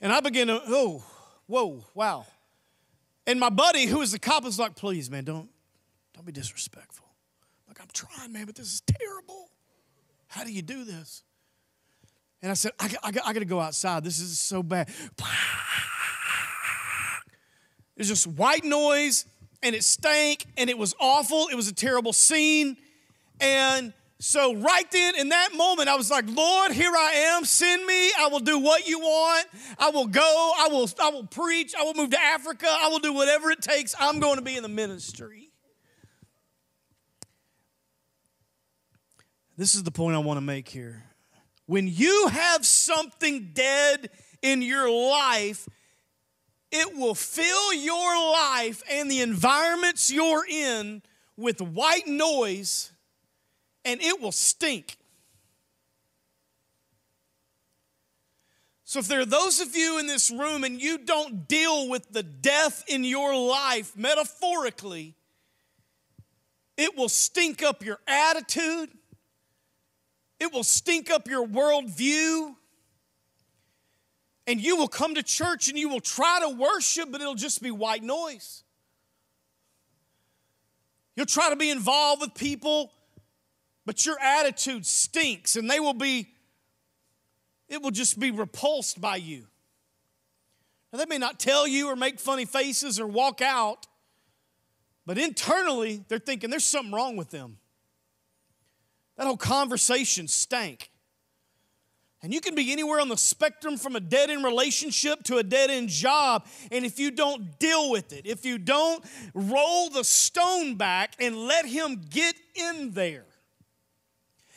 And 0.00 0.12
I 0.12 0.20
began 0.20 0.46
to, 0.46 0.62
oh, 0.66 1.04
whoa, 1.46 1.84
wow. 1.94 2.26
And 3.26 3.40
my 3.40 3.50
buddy, 3.50 3.86
who 3.86 3.98
was 3.98 4.12
the 4.12 4.18
cop, 4.18 4.44
was 4.44 4.58
like, 4.58 4.76
please, 4.76 5.10
man, 5.10 5.24
don't, 5.24 5.48
don't 6.14 6.24
be 6.24 6.32
disrespectful. 6.32 7.06
Like, 7.68 7.80
I'm 7.80 7.88
trying, 7.92 8.32
man, 8.32 8.46
but 8.46 8.54
this 8.54 8.72
is 8.72 8.82
terrible. 8.82 9.50
How 10.28 10.44
do 10.44 10.52
you 10.52 10.62
do 10.62 10.84
this? 10.84 11.22
And 12.42 12.50
I 12.50 12.54
said, 12.54 12.72
I, 12.78 12.94
I, 13.02 13.08
I 13.08 13.32
got 13.32 13.34
to 13.34 13.44
go 13.44 13.60
outside. 13.60 14.04
This 14.04 14.20
is 14.20 14.38
so 14.38 14.62
bad. 14.62 14.88
It's 17.96 18.08
just 18.08 18.26
white 18.26 18.64
noise, 18.64 19.24
and 19.64 19.74
it 19.74 19.82
stank, 19.82 20.46
and 20.56 20.70
it 20.70 20.78
was 20.78 20.94
awful. 21.00 21.48
It 21.50 21.54
was 21.54 21.68
a 21.68 21.74
terrible 21.74 22.12
scene. 22.12 22.76
And 23.40 23.92
so, 24.20 24.54
right 24.54 24.88
then, 24.92 25.16
in 25.16 25.30
that 25.30 25.50
moment, 25.54 25.88
I 25.88 25.96
was 25.96 26.10
like, 26.10 26.24
Lord, 26.28 26.72
here 26.72 26.92
I 26.92 27.34
am. 27.36 27.44
Send 27.44 27.84
me. 27.84 28.10
I 28.18 28.28
will 28.30 28.40
do 28.40 28.58
what 28.58 28.86
you 28.86 29.00
want. 29.00 29.46
I 29.78 29.90
will 29.90 30.06
go. 30.06 30.52
I 30.56 30.68
will, 30.70 30.88
I 31.02 31.10
will 31.10 31.26
preach. 31.26 31.74
I 31.78 31.82
will 31.82 31.94
move 31.94 32.10
to 32.10 32.20
Africa. 32.20 32.66
I 32.68 32.88
will 32.88 33.00
do 33.00 33.12
whatever 33.12 33.50
it 33.50 33.60
takes. 33.60 33.94
I'm 33.98 34.20
going 34.20 34.36
to 34.36 34.42
be 34.42 34.56
in 34.56 34.62
the 34.62 34.68
ministry. 34.68 35.50
This 39.56 39.74
is 39.74 39.82
the 39.82 39.90
point 39.90 40.16
I 40.16 40.20
want 40.20 40.36
to 40.36 40.42
make 40.42 40.68
here. 40.68 41.04
When 41.66 41.88
you 41.88 42.28
have 42.28 42.66
something 42.66 43.50
dead 43.52 44.10
in 44.42 44.62
your 44.62 44.90
life, 44.90 45.68
it 46.76 46.96
will 46.96 47.14
fill 47.14 47.72
your 47.72 48.32
life 48.32 48.82
and 48.90 49.08
the 49.08 49.20
environments 49.20 50.10
you're 50.10 50.44
in 50.44 51.02
with 51.36 51.60
white 51.60 52.08
noise 52.08 52.90
and 53.84 54.02
it 54.02 54.20
will 54.20 54.32
stink. 54.32 54.96
So, 58.82 58.98
if 58.98 59.06
there 59.06 59.20
are 59.20 59.24
those 59.24 59.60
of 59.60 59.76
you 59.76 60.00
in 60.00 60.08
this 60.08 60.32
room 60.32 60.64
and 60.64 60.80
you 60.82 60.98
don't 60.98 61.46
deal 61.46 61.88
with 61.88 62.10
the 62.10 62.24
death 62.24 62.84
in 62.88 63.04
your 63.04 63.36
life 63.36 63.96
metaphorically, 63.96 65.14
it 66.76 66.96
will 66.96 67.08
stink 67.08 67.62
up 67.62 67.84
your 67.84 68.00
attitude, 68.08 68.90
it 70.40 70.52
will 70.52 70.64
stink 70.64 71.08
up 71.08 71.28
your 71.28 71.46
worldview. 71.46 72.56
And 74.46 74.60
you 74.60 74.76
will 74.76 74.88
come 74.88 75.14
to 75.14 75.22
church 75.22 75.68
and 75.68 75.78
you 75.78 75.88
will 75.88 76.00
try 76.00 76.40
to 76.42 76.50
worship, 76.50 77.10
but 77.10 77.20
it'll 77.20 77.34
just 77.34 77.62
be 77.62 77.70
white 77.70 78.02
noise. 78.02 78.62
You'll 81.16 81.26
try 81.26 81.50
to 81.50 81.56
be 81.56 81.70
involved 81.70 82.20
with 82.20 82.34
people, 82.34 82.92
but 83.86 84.04
your 84.04 84.18
attitude 84.20 84.84
stinks 84.84 85.56
and 85.56 85.70
they 85.70 85.80
will 85.80 85.94
be, 85.94 86.28
it 87.68 87.80
will 87.80 87.90
just 87.90 88.18
be 88.18 88.30
repulsed 88.30 89.00
by 89.00 89.16
you. 89.16 89.46
Now, 90.92 90.98
they 90.98 91.06
may 91.06 91.18
not 91.18 91.40
tell 91.40 91.66
you 91.66 91.88
or 91.88 91.96
make 91.96 92.20
funny 92.20 92.44
faces 92.44 93.00
or 93.00 93.06
walk 93.06 93.40
out, 93.40 93.86
but 95.06 95.18
internally 95.18 96.04
they're 96.08 96.18
thinking 96.18 96.50
there's 96.50 96.64
something 96.64 96.92
wrong 96.92 97.16
with 97.16 97.30
them. 97.30 97.58
That 99.16 99.26
whole 99.26 99.36
conversation 99.36 100.28
stank. 100.28 100.90
And 102.24 102.32
you 102.32 102.40
can 102.40 102.54
be 102.54 102.72
anywhere 102.72 103.00
on 103.00 103.10
the 103.10 103.18
spectrum 103.18 103.76
from 103.76 103.96
a 103.96 104.00
dead 104.00 104.30
end 104.30 104.44
relationship 104.44 105.24
to 105.24 105.36
a 105.36 105.42
dead 105.42 105.68
end 105.68 105.90
job. 105.90 106.46
And 106.72 106.86
if 106.86 106.98
you 106.98 107.10
don't 107.10 107.58
deal 107.58 107.90
with 107.90 108.14
it, 108.14 108.24
if 108.24 108.46
you 108.46 108.56
don't 108.56 109.04
roll 109.34 109.90
the 109.90 110.04
stone 110.04 110.76
back 110.76 111.16
and 111.20 111.36
let 111.36 111.66
Him 111.66 112.00
get 112.08 112.34
in 112.54 112.92
there 112.92 113.26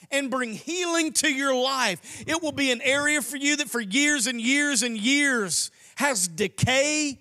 and 0.09 0.31
bring 0.31 0.53
healing 0.53 1.11
to 1.11 1.29
your 1.29 1.53
life, 1.53 2.23
it 2.25 2.41
will 2.41 2.53
be 2.53 2.71
an 2.71 2.81
area 2.81 3.21
for 3.21 3.35
you 3.35 3.57
that 3.57 3.69
for 3.69 3.81
years 3.81 4.27
and 4.27 4.39
years 4.39 4.81
and 4.81 4.97
years 4.97 5.69
has 5.97 6.29
decay 6.29 7.19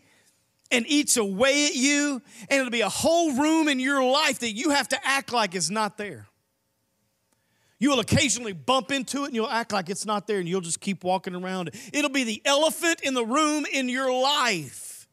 and 0.70 0.86
eats 0.86 1.16
away 1.16 1.66
at 1.66 1.74
you, 1.74 2.22
and 2.48 2.60
it'll 2.60 2.70
be 2.70 2.82
a 2.82 2.88
whole 2.88 3.32
room 3.32 3.66
in 3.66 3.80
your 3.80 4.04
life 4.04 4.38
that 4.38 4.52
you 4.52 4.70
have 4.70 4.86
to 4.88 4.98
act 5.04 5.32
like 5.32 5.56
is 5.56 5.72
not 5.72 5.98
there. 5.98 6.28
You 7.78 7.90
will 7.90 8.00
occasionally 8.00 8.52
bump 8.52 8.90
into 8.90 9.24
it 9.24 9.26
and 9.26 9.34
you'll 9.34 9.50
act 9.50 9.72
like 9.72 9.90
it's 9.90 10.06
not 10.06 10.26
there 10.26 10.38
and 10.38 10.48
you'll 10.48 10.62
just 10.62 10.80
keep 10.80 11.04
walking 11.04 11.34
around. 11.34 11.70
It'll 11.92 12.10
be 12.10 12.24
the 12.24 12.40
elephant 12.44 13.00
in 13.02 13.14
the 13.14 13.24
room 13.24 13.66
in 13.70 13.88
your 13.88 14.10
life 14.10 15.08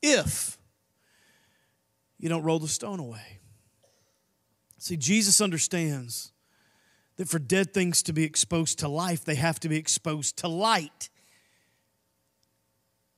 if 0.00 0.58
you 2.18 2.28
don't 2.28 2.44
roll 2.44 2.60
the 2.60 2.68
stone 2.68 3.00
away. 3.00 3.40
See, 4.78 4.96
Jesus 4.96 5.40
understands 5.40 6.32
that 7.16 7.28
for 7.28 7.38
dead 7.38 7.74
things 7.74 8.02
to 8.04 8.12
be 8.12 8.24
exposed 8.24 8.78
to 8.80 8.88
life, 8.88 9.24
they 9.24 9.34
have 9.34 9.58
to 9.60 9.68
be 9.68 9.76
exposed 9.76 10.38
to 10.38 10.48
light. 10.48 11.08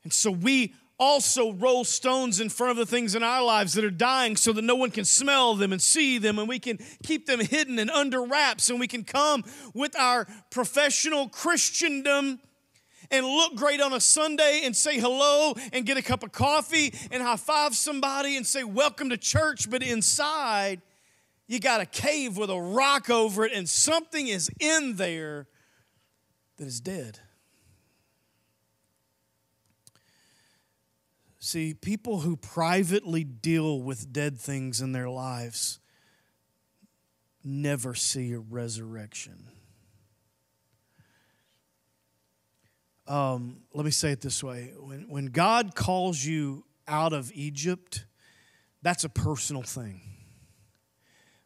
And 0.02 0.12
so 0.12 0.30
we 0.30 0.74
also 0.98 1.52
roll 1.52 1.84
stones 1.84 2.40
in 2.40 2.48
front 2.48 2.70
of 2.70 2.76
the 2.76 2.86
things 2.86 3.14
in 3.14 3.22
our 3.22 3.42
lives 3.42 3.72
that 3.74 3.84
are 3.84 3.90
dying 3.90 4.36
so 4.36 4.52
that 4.52 4.62
no 4.62 4.76
one 4.76 4.90
can 4.90 5.04
smell 5.04 5.54
them 5.54 5.72
and 5.72 5.82
see 5.82 6.18
them 6.18 6.38
and 6.38 6.48
we 6.48 6.58
can 6.58 6.78
keep 7.02 7.26
them 7.26 7.40
hidden 7.40 7.78
and 7.78 7.90
under 7.90 8.22
wraps 8.22 8.70
and 8.70 8.78
we 8.78 8.86
can 8.86 9.02
come 9.02 9.42
with 9.74 9.98
our 9.98 10.26
professional 10.50 11.28
Christendom 11.28 12.38
and 13.10 13.26
look 13.26 13.56
great 13.56 13.80
on 13.80 13.92
a 13.92 14.00
Sunday 14.00 14.62
and 14.64 14.74
say 14.74 14.98
hello 14.98 15.54
and 15.72 15.84
get 15.84 15.96
a 15.96 16.02
cup 16.02 16.22
of 16.22 16.32
coffee 16.32 16.94
and 17.10 17.22
high 17.22 17.36
five 17.36 17.74
somebody 17.74 18.36
and 18.36 18.46
say 18.46 18.64
welcome 18.64 19.10
to 19.10 19.16
church, 19.16 19.68
but 19.68 19.82
inside 19.82 20.80
you 21.46 21.60
got 21.60 21.80
a 21.80 21.86
cave 21.86 22.36
with 22.36 22.50
a 22.50 22.60
rock 22.60 23.10
over 23.10 23.44
it 23.44 23.52
and 23.52 23.68
something 23.68 24.28
is 24.28 24.50
in 24.60 24.96
there 24.96 25.48
that 26.56 26.66
is 26.66 26.80
dead. 26.80 27.20
See, 31.44 31.74
people 31.74 32.20
who 32.20 32.38
privately 32.38 33.22
deal 33.22 33.82
with 33.82 34.10
dead 34.10 34.40
things 34.40 34.80
in 34.80 34.92
their 34.92 35.10
lives 35.10 35.78
never 37.44 37.94
see 37.94 38.32
a 38.32 38.38
resurrection. 38.38 39.50
Um, 43.06 43.58
let 43.74 43.84
me 43.84 43.90
say 43.90 44.10
it 44.10 44.22
this 44.22 44.42
way 44.42 44.72
when, 44.78 45.06
when 45.10 45.26
God 45.26 45.74
calls 45.74 46.24
you 46.24 46.64
out 46.88 47.12
of 47.12 47.30
Egypt, 47.34 48.06
that's 48.80 49.04
a 49.04 49.10
personal 49.10 49.62
thing. 49.62 50.13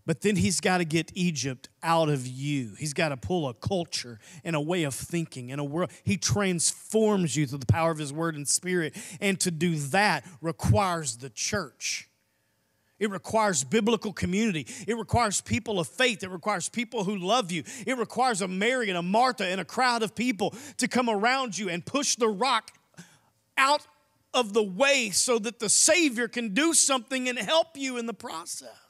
But 0.08 0.22
then 0.22 0.36
he's 0.36 0.62
got 0.62 0.78
to 0.78 0.86
get 0.86 1.12
Egypt 1.14 1.68
out 1.82 2.08
of 2.08 2.26
you. 2.26 2.72
He's 2.78 2.94
got 2.94 3.10
to 3.10 3.18
pull 3.18 3.46
a 3.46 3.52
culture 3.52 4.18
and 4.42 4.56
a 4.56 4.60
way 4.60 4.84
of 4.84 4.94
thinking 4.94 5.52
and 5.52 5.60
a 5.60 5.64
world. 5.64 5.90
He 6.02 6.16
transforms 6.16 7.36
you 7.36 7.46
through 7.46 7.58
the 7.58 7.66
power 7.66 7.90
of 7.90 7.98
his 7.98 8.10
word 8.10 8.34
and 8.34 8.48
spirit. 8.48 8.96
And 9.20 9.38
to 9.40 9.50
do 9.50 9.76
that 9.76 10.24
requires 10.40 11.18
the 11.18 11.28
church. 11.28 12.08
It 12.98 13.10
requires 13.10 13.64
biblical 13.64 14.14
community. 14.14 14.66
It 14.86 14.96
requires 14.96 15.42
people 15.42 15.78
of 15.78 15.88
faith. 15.88 16.22
It 16.22 16.30
requires 16.30 16.70
people 16.70 17.04
who 17.04 17.18
love 17.18 17.52
you. 17.52 17.64
It 17.86 17.98
requires 17.98 18.40
a 18.40 18.48
Mary 18.48 18.88
and 18.88 18.96
a 18.96 19.02
Martha 19.02 19.44
and 19.44 19.60
a 19.60 19.64
crowd 19.66 20.02
of 20.02 20.14
people 20.14 20.54
to 20.78 20.88
come 20.88 21.10
around 21.10 21.58
you 21.58 21.68
and 21.68 21.84
push 21.84 22.16
the 22.16 22.28
rock 22.28 22.70
out 23.58 23.86
of 24.32 24.54
the 24.54 24.62
way 24.62 25.10
so 25.10 25.38
that 25.38 25.58
the 25.58 25.68
Savior 25.68 26.28
can 26.28 26.54
do 26.54 26.72
something 26.72 27.28
and 27.28 27.38
help 27.38 27.76
you 27.76 27.98
in 27.98 28.06
the 28.06 28.14
process. 28.14 28.87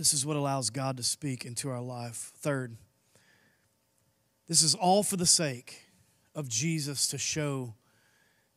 This 0.00 0.14
is 0.14 0.24
what 0.24 0.38
allows 0.38 0.70
God 0.70 0.96
to 0.96 1.02
speak 1.02 1.44
into 1.44 1.68
our 1.68 1.82
life. 1.82 2.32
Third, 2.38 2.78
this 4.48 4.62
is 4.62 4.74
all 4.74 5.02
for 5.02 5.18
the 5.18 5.26
sake 5.26 5.88
of 6.34 6.48
Jesus 6.48 7.06
to 7.08 7.18
show 7.18 7.74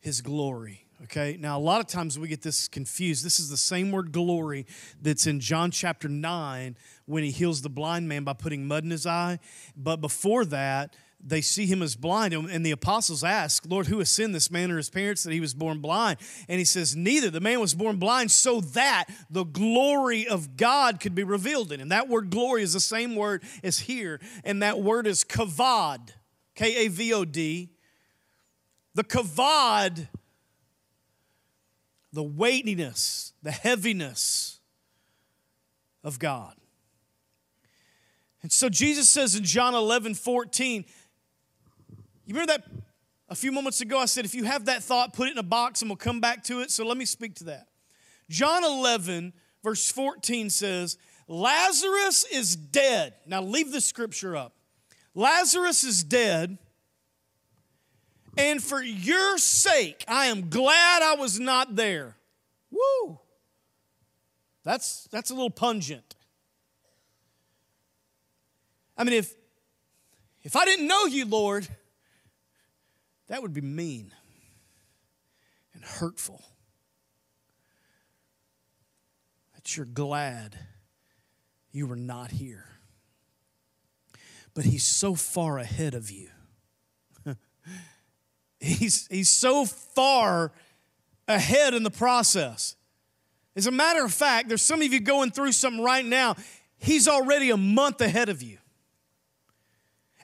his 0.00 0.22
glory. 0.22 0.86
Okay, 1.02 1.36
now 1.38 1.58
a 1.58 1.60
lot 1.60 1.80
of 1.80 1.86
times 1.86 2.18
we 2.18 2.28
get 2.28 2.40
this 2.40 2.66
confused. 2.66 3.26
This 3.26 3.38
is 3.38 3.50
the 3.50 3.58
same 3.58 3.92
word 3.92 4.10
glory 4.10 4.64
that's 5.02 5.26
in 5.26 5.38
John 5.38 5.70
chapter 5.70 6.08
9 6.08 6.78
when 7.04 7.22
he 7.22 7.30
heals 7.30 7.60
the 7.60 7.68
blind 7.68 8.08
man 8.08 8.24
by 8.24 8.32
putting 8.32 8.66
mud 8.66 8.84
in 8.84 8.90
his 8.90 9.04
eye. 9.04 9.38
But 9.76 9.96
before 9.96 10.46
that, 10.46 10.96
they 11.26 11.40
see 11.40 11.66
him 11.66 11.82
as 11.82 11.96
blind. 11.96 12.34
And 12.34 12.64
the 12.64 12.70
apostles 12.70 13.24
ask, 13.24 13.64
Lord, 13.66 13.86
who 13.86 13.98
has 13.98 14.10
sinned 14.10 14.34
this 14.34 14.50
man 14.50 14.70
or 14.70 14.76
his 14.76 14.90
parents 14.90 15.22
that 15.22 15.32
he 15.32 15.40
was 15.40 15.54
born 15.54 15.80
blind? 15.80 16.18
And 16.48 16.58
he 16.58 16.64
says, 16.64 16.94
Neither. 16.94 17.30
The 17.30 17.40
man 17.40 17.60
was 17.60 17.74
born 17.74 17.96
blind 17.96 18.30
so 18.30 18.60
that 18.60 19.06
the 19.30 19.44
glory 19.44 20.28
of 20.28 20.56
God 20.56 21.00
could 21.00 21.14
be 21.14 21.24
revealed 21.24 21.72
in 21.72 21.80
him. 21.80 21.88
That 21.88 22.08
word 22.08 22.30
glory 22.30 22.62
is 22.62 22.74
the 22.74 22.80
same 22.80 23.16
word 23.16 23.42
as 23.62 23.80
here, 23.80 24.20
and 24.44 24.62
that 24.62 24.80
word 24.80 25.06
is 25.06 25.24
kavod, 25.24 26.10
K 26.54 26.86
A 26.86 26.88
V 26.88 27.14
O 27.14 27.24
D. 27.24 27.70
The 28.94 29.04
kavod, 29.04 30.08
the 32.12 32.22
weightiness, 32.22 33.32
the 33.42 33.50
heaviness 33.50 34.60
of 36.04 36.18
God. 36.18 36.54
And 38.42 38.52
so 38.52 38.68
Jesus 38.68 39.08
says 39.08 39.34
in 39.34 39.42
John 39.42 39.74
11, 39.74 40.14
14, 40.14 40.84
you 42.26 42.34
remember 42.34 42.52
that 42.52 42.64
a 43.28 43.34
few 43.34 43.52
moments 43.52 43.80
ago? 43.80 43.98
I 43.98 44.06
said, 44.06 44.24
if 44.24 44.34
you 44.34 44.44
have 44.44 44.66
that 44.66 44.82
thought, 44.82 45.12
put 45.12 45.28
it 45.28 45.32
in 45.32 45.38
a 45.38 45.42
box 45.42 45.82
and 45.82 45.90
we'll 45.90 45.96
come 45.96 46.20
back 46.20 46.44
to 46.44 46.60
it. 46.60 46.70
So 46.70 46.86
let 46.86 46.96
me 46.96 47.04
speak 47.04 47.34
to 47.36 47.44
that. 47.44 47.68
John 48.30 48.64
11, 48.64 49.32
verse 49.62 49.90
14 49.90 50.50
says, 50.50 50.96
Lazarus 51.28 52.24
is 52.32 52.56
dead. 52.56 53.14
Now 53.26 53.42
leave 53.42 53.72
the 53.72 53.80
scripture 53.80 54.36
up. 54.36 54.54
Lazarus 55.14 55.84
is 55.84 56.02
dead. 56.02 56.58
And 58.36 58.62
for 58.62 58.82
your 58.82 59.38
sake, 59.38 60.04
I 60.08 60.26
am 60.26 60.48
glad 60.50 61.02
I 61.02 61.14
was 61.14 61.38
not 61.38 61.76
there. 61.76 62.16
Woo! 62.70 63.18
That's, 64.64 65.06
that's 65.12 65.30
a 65.30 65.34
little 65.34 65.50
pungent. 65.50 66.16
I 68.96 69.04
mean, 69.04 69.14
if, 69.14 69.34
if 70.42 70.56
I 70.56 70.64
didn't 70.64 70.86
know 70.86 71.06
you, 71.06 71.26
Lord, 71.26 71.68
that 73.28 73.42
would 73.42 73.54
be 73.54 73.60
mean 73.60 74.12
and 75.72 75.82
hurtful. 75.82 76.42
That 79.54 79.76
you're 79.76 79.86
glad 79.86 80.58
you 81.72 81.86
were 81.86 81.96
not 81.96 82.30
here. 82.30 82.66
But 84.54 84.64
He's 84.64 84.84
so 84.84 85.14
far 85.14 85.58
ahead 85.58 85.94
of 85.94 86.10
you. 86.10 86.28
he's, 88.60 89.06
he's 89.08 89.30
so 89.30 89.64
far 89.64 90.52
ahead 91.26 91.74
in 91.74 91.82
the 91.82 91.90
process. 91.90 92.76
As 93.56 93.66
a 93.66 93.70
matter 93.70 94.04
of 94.04 94.12
fact, 94.12 94.48
there's 94.48 94.62
some 94.62 94.82
of 94.82 94.92
you 94.92 95.00
going 95.00 95.30
through 95.30 95.52
something 95.52 95.82
right 95.82 96.04
now. 96.04 96.36
He's 96.76 97.08
already 97.08 97.50
a 97.50 97.56
month 97.56 98.00
ahead 98.00 98.28
of 98.28 98.42
you 98.42 98.58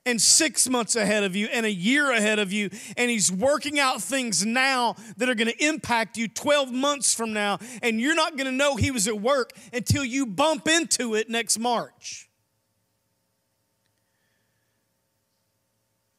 and 0.06 0.20
six 0.20 0.68
months 0.68 0.96
ahead 0.96 1.24
of 1.24 1.36
you 1.36 1.46
and 1.52 1.66
a 1.66 1.72
year 1.72 2.10
ahead 2.10 2.38
of 2.38 2.52
you. 2.52 2.70
And 2.96 3.10
He's 3.10 3.30
working 3.30 3.78
out 3.78 4.02
things 4.02 4.44
now 4.44 4.96
that 5.16 5.28
are 5.28 5.34
going 5.34 5.48
to 5.48 5.64
impact 5.64 6.16
you 6.16 6.28
12 6.28 6.72
months 6.72 7.14
from 7.14 7.32
now. 7.32 7.58
And 7.82 8.00
you're 8.00 8.14
not 8.14 8.36
going 8.36 8.46
to 8.46 8.52
know 8.52 8.76
He 8.76 8.90
was 8.90 9.06
at 9.06 9.20
work 9.20 9.52
until 9.72 10.04
you 10.04 10.26
bump 10.26 10.68
into 10.68 11.14
it 11.14 11.28
next 11.28 11.58
March. 11.58 12.28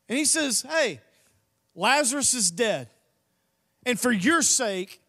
And 0.08 0.18
He 0.18 0.26
says, 0.26 0.66
Hey, 0.68 1.02
Lazarus 1.76 2.34
is 2.34 2.52
dead. 2.52 2.90
And 3.86 4.00
for 4.00 4.12
your 4.12 4.42
sake, 4.44 5.02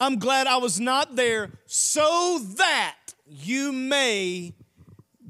I'm 0.00 0.18
glad 0.18 0.46
I 0.46 0.56
was 0.56 0.80
not 0.80 1.14
there 1.14 1.50
so 1.66 2.40
that 2.56 2.96
you 3.26 3.72
may 3.72 4.54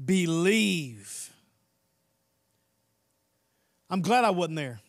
believe. 0.03 1.24
I'm 3.89 4.01
glad 4.01 4.23
I 4.23 4.31
wasn't 4.31 4.57
there. 4.57 4.79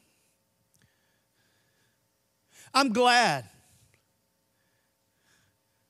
I'm 2.72 2.92
glad. 2.92 3.44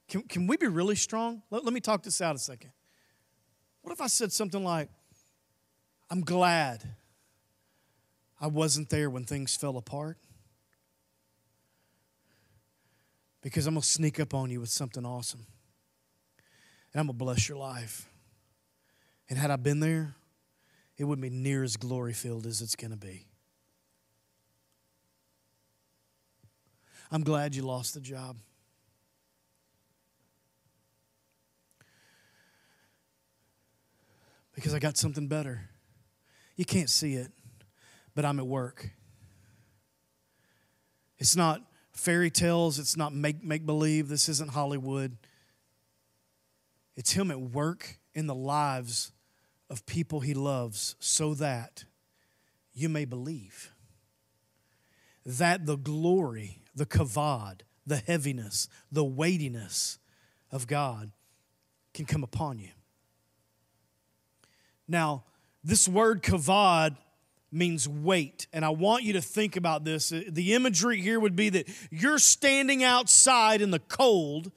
Can, 0.09 0.23
can 0.23 0.47
we 0.47 0.57
be 0.57 0.67
really 0.67 0.97
strong? 0.97 1.43
Let, 1.51 1.65
let 1.65 1.75
me 1.75 1.81
talk 1.81 2.03
this 2.03 2.21
out 2.21 2.37
a 2.37 2.39
second. 2.39 2.71
What 3.83 3.93
if 3.93 4.01
I 4.01 4.07
said 4.07 4.33
something 4.33 4.63
like, 4.63 4.89
I'm 6.11 6.21
glad 6.21 6.83
I 8.41 8.47
wasn't 8.47 8.91
there 8.91 9.11
when 9.11 9.25
things 9.25 9.57
fell 9.57 9.77
apart? 9.77 10.19
Because 13.43 13.67
I'm 13.67 13.75
going 13.75 13.83
to 13.83 13.89
sneak 13.89 14.19
up 14.19 14.35
on 14.35 14.51
you 14.51 14.61
with 14.61 14.71
something 14.71 15.05
awesome. 15.05 15.47
And 16.93 17.01
I'm 17.01 17.07
going 17.07 17.19
to 17.19 17.25
bless 17.25 17.49
your 17.49 17.59
life. 17.59 18.09
And 19.29 19.39
had 19.39 19.51
I 19.51 19.57
been 19.57 19.81
there, 19.81 20.15
it 20.99 21.05
wouldn't 21.05 21.23
be 21.23 21.31
near 21.31 21.63
as 21.63 21.77
glory 21.77 22.13
filled 22.13 22.47
as 22.47 22.63
it's 22.63 22.77
going 22.77 22.91
to 22.91 22.97
be. 22.97 23.27
I'm 27.11 27.23
glad 27.23 27.55
you 27.55 27.63
lost 27.63 27.95
the 27.95 28.01
job. 28.01 28.37
Because 34.55 34.73
I 34.75 34.79
got 34.79 34.97
something 34.97 35.29
better. 35.29 35.69
You 36.57 36.65
can't 36.65 36.89
see 36.89 37.15
it, 37.15 37.31
but 38.15 38.25
I'm 38.25 38.39
at 38.39 38.47
work. 38.47 38.91
It's 41.19 41.37
not 41.37 41.61
fairy 41.93 42.31
tales, 42.31 42.79
it's 42.79 42.97
not 42.97 43.15
make, 43.15 43.45
make 43.45 43.65
believe, 43.67 44.09
this 44.09 44.29
isn't 44.29 44.51
Hollywood. 44.51 45.17
It's 46.95 47.13
Him 47.13 47.31
at 47.31 47.41
work 47.41 47.99
in 48.15 48.27
the 48.27 48.35
lives 48.35 49.13
of 49.69 49.87
people 49.87 50.21
He 50.21 50.35
loves 50.35 50.97
so 50.99 51.35
that 51.35 51.85
you 52.73 52.89
may 52.89 53.05
believe. 53.05 53.73
That 55.25 55.67
the 55.67 55.77
glory, 55.77 56.63
the 56.75 56.87
kavod, 56.87 57.63
the 57.87 57.97
heaviness, 57.97 58.69
the 58.93 59.05
weightiness 59.05 59.99
of 60.53 60.67
God 60.67 61.11
can 61.95 62.05
come 62.05 62.23
upon 62.23 62.59
you. 62.59 62.71
Now, 64.87 65.25
this 65.65 65.89
word 65.89 66.23
kavod 66.23 66.97
means 67.51 67.89
weight. 67.89 68.47
And 68.53 68.65
I 68.65 68.71
want 68.71 69.05
you 69.05 69.15
to 69.15 69.23
think 69.23 69.57
about 69.57 69.85
this. 69.85 70.11
The 70.11 70.55
imagery 70.55 71.01
here 71.01 71.19
would 71.19 71.37
be 71.37 71.49
that 71.51 71.69
you're 71.91 72.19
standing 72.19 72.85
outside 72.85 73.61
in 73.61 73.71
the 73.71 73.79
cold, 73.79 74.53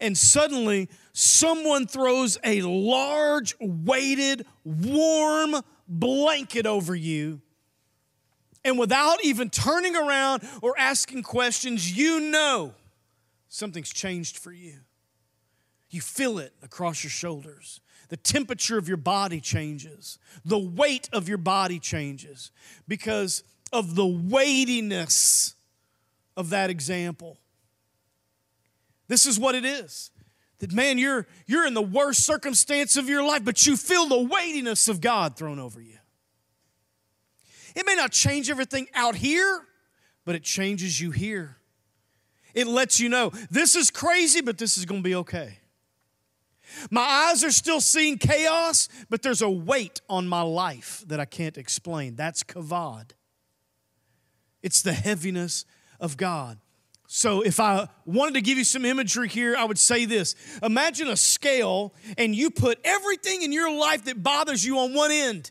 and 0.00 0.16
suddenly 0.16 0.88
someone 1.12 1.86
throws 1.86 2.38
a 2.44 2.62
large, 2.62 3.54
weighted, 3.60 4.46
warm 4.64 5.56
blanket 5.86 6.66
over 6.66 6.94
you. 6.94 7.40
And 8.64 8.78
without 8.78 9.24
even 9.24 9.50
turning 9.50 9.96
around 9.96 10.42
or 10.62 10.74
asking 10.78 11.22
questions, 11.22 11.96
you 11.96 12.20
know 12.20 12.74
something's 13.48 13.90
changed 13.90 14.38
for 14.38 14.52
you. 14.52 14.80
You 15.90 16.00
feel 16.00 16.38
it 16.38 16.52
across 16.62 17.02
your 17.02 17.10
shoulders. 17.10 17.80
The 18.08 18.16
temperature 18.16 18.78
of 18.78 18.88
your 18.88 18.96
body 18.96 19.40
changes. 19.40 20.18
The 20.44 20.58
weight 20.58 21.08
of 21.12 21.28
your 21.28 21.38
body 21.38 21.78
changes 21.78 22.50
because 22.86 23.42
of 23.72 23.94
the 23.94 24.06
weightiness 24.06 25.54
of 26.36 26.50
that 26.50 26.70
example. 26.70 27.38
This 29.10 29.26
is 29.26 29.40
what 29.40 29.56
it 29.56 29.64
is. 29.64 30.12
That 30.60 30.72
man, 30.72 30.96
you're 30.96 31.26
you're 31.46 31.66
in 31.66 31.74
the 31.74 31.82
worst 31.82 32.24
circumstance 32.24 32.96
of 32.96 33.08
your 33.08 33.24
life, 33.26 33.44
but 33.44 33.66
you 33.66 33.76
feel 33.76 34.06
the 34.06 34.22
weightiness 34.22 34.86
of 34.86 35.00
God 35.00 35.36
thrown 35.36 35.58
over 35.58 35.80
you. 35.80 35.98
It 37.74 37.84
may 37.86 37.96
not 37.96 38.12
change 38.12 38.48
everything 38.48 38.86
out 38.94 39.16
here, 39.16 39.62
but 40.24 40.36
it 40.36 40.44
changes 40.44 41.00
you 41.00 41.10
here. 41.10 41.56
It 42.54 42.68
lets 42.68 43.00
you 43.00 43.08
know 43.08 43.32
this 43.50 43.74
is 43.74 43.90
crazy, 43.90 44.42
but 44.42 44.58
this 44.58 44.78
is 44.78 44.84
going 44.84 45.02
to 45.02 45.08
be 45.08 45.16
okay. 45.16 45.58
My 46.88 47.00
eyes 47.00 47.42
are 47.42 47.50
still 47.50 47.80
seeing 47.80 48.16
chaos, 48.16 48.88
but 49.08 49.22
there's 49.22 49.42
a 49.42 49.50
weight 49.50 50.00
on 50.08 50.28
my 50.28 50.42
life 50.42 51.02
that 51.08 51.18
I 51.18 51.24
can't 51.24 51.58
explain. 51.58 52.14
That's 52.14 52.44
kavod. 52.44 53.10
It's 54.62 54.82
the 54.82 54.92
heaviness 54.92 55.64
of 55.98 56.16
God. 56.16 56.58
So, 57.12 57.40
if 57.40 57.58
I 57.58 57.88
wanted 58.04 58.34
to 58.34 58.40
give 58.40 58.56
you 58.56 58.62
some 58.62 58.84
imagery 58.84 59.26
here, 59.26 59.56
I 59.56 59.64
would 59.64 59.80
say 59.80 60.04
this 60.04 60.36
Imagine 60.62 61.08
a 61.08 61.16
scale, 61.16 61.92
and 62.16 62.36
you 62.36 62.52
put 62.52 62.78
everything 62.84 63.42
in 63.42 63.50
your 63.50 63.68
life 63.68 64.04
that 64.04 64.22
bothers 64.22 64.64
you 64.64 64.78
on 64.78 64.94
one 64.94 65.10
end 65.10 65.50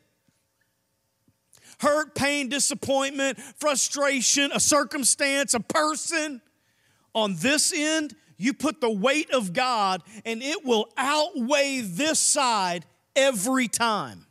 hurt, 1.82 2.16
pain, 2.16 2.48
disappointment, 2.48 3.40
frustration, 3.58 4.52
a 4.54 4.60
circumstance, 4.60 5.54
a 5.54 5.60
person. 5.60 6.42
On 7.14 7.36
this 7.36 7.74
end, 7.74 8.16
you 8.38 8.54
put 8.54 8.80
the 8.80 8.90
weight 8.90 9.30
of 9.32 9.52
God, 9.52 10.02
and 10.24 10.42
it 10.42 10.64
will 10.64 10.90
outweigh 10.96 11.82
this 11.82 12.20
side 12.20 12.86
every 13.18 13.68
time. 13.68 14.26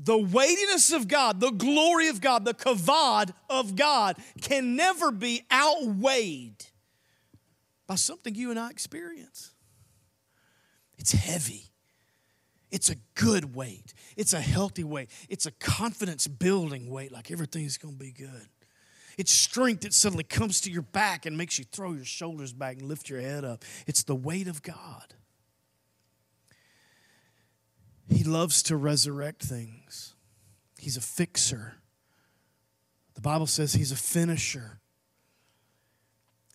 The 0.00 0.16
weightiness 0.16 0.92
of 0.92 1.08
God, 1.08 1.40
the 1.40 1.50
glory 1.50 2.08
of 2.08 2.20
God, 2.20 2.44
the 2.44 2.54
kavod 2.54 3.32
of 3.50 3.74
God 3.74 4.16
can 4.40 4.76
never 4.76 5.10
be 5.10 5.42
outweighed 5.52 6.64
by 7.88 7.96
something 7.96 8.34
you 8.34 8.50
and 8.50 8.58
I 8.58 8.70
experience. 8.70 9.52
It's 10.98 11.12
heavy. 11.12 11.64
It's 12.70 12.90
a 12.90 12.96
good 13.14 13.54
weight. 13.54 13.94
It's 14.16 14.32
a 14.32 14.40
healthy 14.40 14.84
weight. 14.84 15.10
It's 15.28 15.46
a 15.46 15.50
confidence 15.52 16.28
building 16.28 16.90
weight, 16.90 17.10
like 17.10 17.30
everything's 17.30 17.78
going 17.78 17.94
to 17.94 17.98
be 17.98 18.12
good. 18.12 18.48
It's 19.16 19.32
strength 19.32 19.80
that 19.80 19.94
suddenly 19.94 20.22
comes 20.22 20.60
to 20.60 20.70
your 20.70 20.82
back 20.82 21.26
and 21.26 21.36
makes 21.36 21.58
you 21.58 21.64
throw 21.64 21.92
your 21.92 22.04
shoulders 22.04 22.52
back 22.52 22.76
and 22.76 22.86
lift 22.86 23.10
your 23.10 23.20
head 23.20 23.44
up. 23.44 23.64
It's 23.86 24.04
the 24.04 24.14
weight 24.14 24.46
of 24.46 24.62
God. 24.62 25.14
He 28.08 28.24
loves 28.24 28.62
to 28.64 28.76
resurrect 28.76 29.42
things, 29.42 30.14
He's 30.78 30.96
a 30.96 31.02
fixer. 31.02 31.74
The 33.14 33.20
Bible 33.22 33.46
says 33.46 33.72
He's 33.72 33.92
a 33.92 33.96
finisher. 33.96 34.78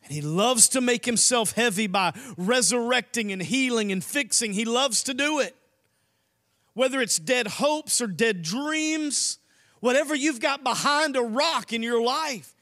And 0.03 0.11
he 0.11 0.21
loves 0.21 0.67
to 0.69 0.81
make 0.81 1.05
himself 1.05 1.53
heavy 1.53 1.87
by 1.87 2.13
resurrecting 2.35 3.31
and 3.31 3.41
healing 3.41 3.91
and 3.91 4.03
fixing. 4.03 4.51
He 4.53 4.65
loves 4.65 5.01
to 5.03 5.13
do 5.13 5.39
it. 5.39 5.55
Whether 6.73 7.01
it's 7.01 7.17
dead 7.17 7.47
hopes 7.47 8.01
or 8.01 8.07
dead 8.07 8.41
dreams, 8.41 9.39
whatever 9.79 10.13
you've 10.13 10.41
got 10.41 10.63
behind 10.63 11.15
a 11.15 11.21
rock 11.21 11.71
in 11.71 11.81
your 11.83 12.01
life, 12.01 12.53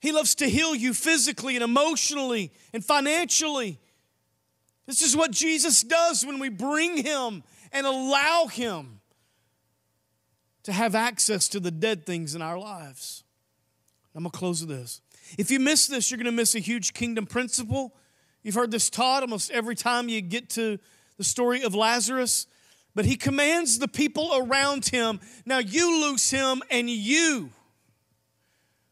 he 0.00 0.12
loves 0.12 0.36
to 0.36 0.48
heal 0.48 0.74
you 0.74 0.94
physically 0.94 1.56
and 1.56 1.64
emotionally 1.64 2.52
and 2.72 2.84
financially. 2.84 3.80
This 4.88 5.02
is 5.02 5.14
what 5.14 5.32
Jesus 5.32 5.82
does 5.82 6.24
when 6.24 6.38
we 6.38 6.48
bring 6.48 7.04
Him 7.04 7.44
and 7.72 7.86
allow 7.86 8.46
Him 8.46 9.00
to 10.62 10.72
have 10.72 10.94
access 10.94 11.46
to 11.48 11.60
the 11.60 11.70
dead 11.70 12.06
things 12.06 12.34
in 12.34 12.40
our 12.40 12.58
lives. 12.58 13.22
I'm 14.14 14.22
going 14.22 14.32
to 14.32 14.38
close 14.38 14.64
with 14.64 14.70
this. 14.70 15.02
If 15.36 15.50
you 15.50 15.60
miss 15.60 15.88
this, 15.88 16.10
you're 16.10 16.16
going 16.16 16.24
to 16.24 16.32
miss 16.32 16.54
a 16.54 16.58
huge 16.58 16.94
kingdom 16.94 17.26
principle. 17.26 17.94
You've 18.42 18.54
heard 18.54 18.70
this 18.70 18.88
taught 18.88 19.22
almost 19.22 19.50
every 19.50 19.76
time 19.76 20.08
you 20.08 20.22
get 20.22 20.48
to 20.50 20.78
the 21.18 21.24
story 21.24 21.62
of 21.62 21.74
Lazarus. 21.74 22.46
But 22.94 23.04
he 23.04 23.16
commands 23.16 23.78
the 23.78 23.88
people 23.88 24.30
around 24.34 24.86
him 24.86 25.20
now 25.44 25.58
you 25.58 26.00
loose 26.00 26.30
him 26.30 26.62
and 26.70 26.88
you 26.88 27.50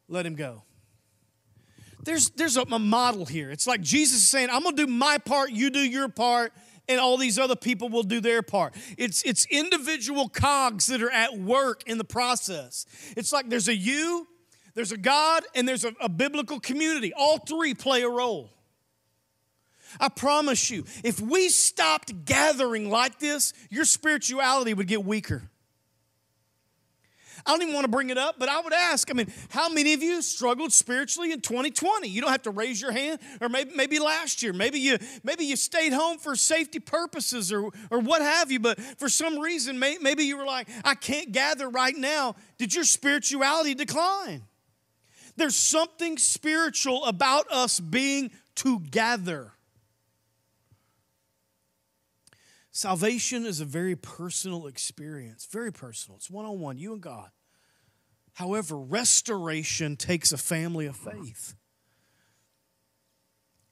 let 0.09 0.27
him 0.27 0.35
go 0.35 0.66
there's, 2.07 2.31
there's 2.31 2.57
a, 2.57 2.63
a 2.63 2.79
model 2.79 3.27
here. 3.27 3.51
It's 3.51 3.67
like 3.67 3.83
Jesus 3.83 4.19
is 4.19 4.29
saying, 4.29 4.49
I'm 4.51 4.63
going 4.63 4.77
to 4.77 4.87
do 4.87 4.91
my 4.91 5.19
part, 5.19 5.51
you 5.51 5.71
do 5.71 5.81
your 5.81 6.09
part, 6.09 6.53
and 6.89 7.01
all 7.01 7.17
these 7.17 7.39
other 7.39 7.57
people 7.57 7.89
will 7.89 8.05
do 8.05 8.21
their 8.21 8.43
part. 8.43 8.75
It's, 8.97 9.23
it's 9.25 9.45
individual 9.51 10.29
cogs 10.29 10.87
that 10.87 11.03
are 11.03 11.11
at 11.11 11.37
work 11.37 11.83
in 11.87 11.99
the 11.99 12.05
process. 12.05 12.87
It's 13.17 13.33
like 13.33 13.51
there's 13.51 13.69
a 13.69 13.75
you, 13.75 14.27
there's 14.75 14.93
a 14.93 14.97
God, 14.97 15.43
and 15.55 15.69
there's 15.69 15.85
a, 15.85 15.93
a 16.01 16.09
biblical 16.09 16.61
community. 16.61 17.13
All 17.13 17.39
three 17.39 17.75
play 17.75 18.03
a 18.03 18.09
role. 18.09 18.51
I 19.99 20.09
promise 20.09 20.71
you, 20.71 20.85
if 21.03 21.21
we 21.21 21.49
stopped 21.49 22.25
gathering 22.25 22.91
like 22.91 23.19
this, 23.19 23.53
your 23.71 23.85
spirituality 23.85 24.75
would 24.75 24.87
get 24.87 25.05
weaker. 25.05 25.51
I 27.47 27.53
don't 27.53 27.63
even 27.63 27.75
want 27.75 27.85
to 27.85 27.91
bring 27.91 28.11
it 28.11 28.19
up, 28.19 28.37
but 28.39 28.49
I 28.49 28.61
would 28.61 28.73
ask 28.73 29.09
I 29.11 29.15
mean, 29.15 29.33
how 29.51 29.69
many 29.69 29.93
of 29.93 30.03
you 30.03 30.21
struggled 30.21 30.73
spiritually 30.73 31.33
in 31.33 31.41
2020? 31.41 32.09
You 32.09 32.21
don't 32.21 32.31
have 32.31 32.43
to 32.43 32.51
raise 32.51 32.81
your 32.81 32.93
hand, 32.93 33.21
or 33.41 33.49
maybe, 33.49 33.71
maybe 33.75 33.99
last 33.99 34.43
year. 34.43 34.53
Maybe 34.53 34.81
you, 34.81 34.99
maybe 35.23 35.45
you 35.45 35.57
stayed 35.57 35.93
home 35.93 36.19
for 36.19 36.35
safety 36.35 36.81
purposes 36.81 37.53
or, 37.53 37.71
or 37.91 38.01
what 38.01 38.21
have 38.21 38.51
you, 38.51 38.59
but 38.59 38.81
for 38.81 39.09
some 39.09 39.39
reason, 39.39 39.79
may, 39.79 39.99
maybe 40.01 40.25
you 40.25 40.37
were 40.37 40.45
like, 40.45 40.69
I 40.85 40.95
can't 40.95 41.33
gather 41.33 41.69
right 41.69 41.97
now. 41.97 42.35
Did 42.59 42.75
your 42.75 42.85
spirituality 42.85 43.75
decline? 43.75 44.43
There's 45.37 45.57
something 45.57 46.19
spiritual 46.19 47.05
about 47.05 47.51
us 47.51 47.79
being 47.79 48.31
together. 48.55 49.53
Salvation 52.77 53.47
is 53.47 53.61
a 53.61 53.65
very 53.65 53.97
personal 53.97 54.67
experience, 54.67 55.47
very 55.51 55.73
personal. 55.73 56.17
It's 56.17 56.31
one 56.31 56.45
on 56.45 56.61
one, 56.61 56.77
you 56.77 56.93
and 56.93 57.01
God. 57.01 57.31
However, 58.37 58.77
restoration 58.77 59.97
takes 59.97 60.31
a 60.31 60.37
family 60.37 60.85
of 60.85 60.95
faith. 60.95 61.55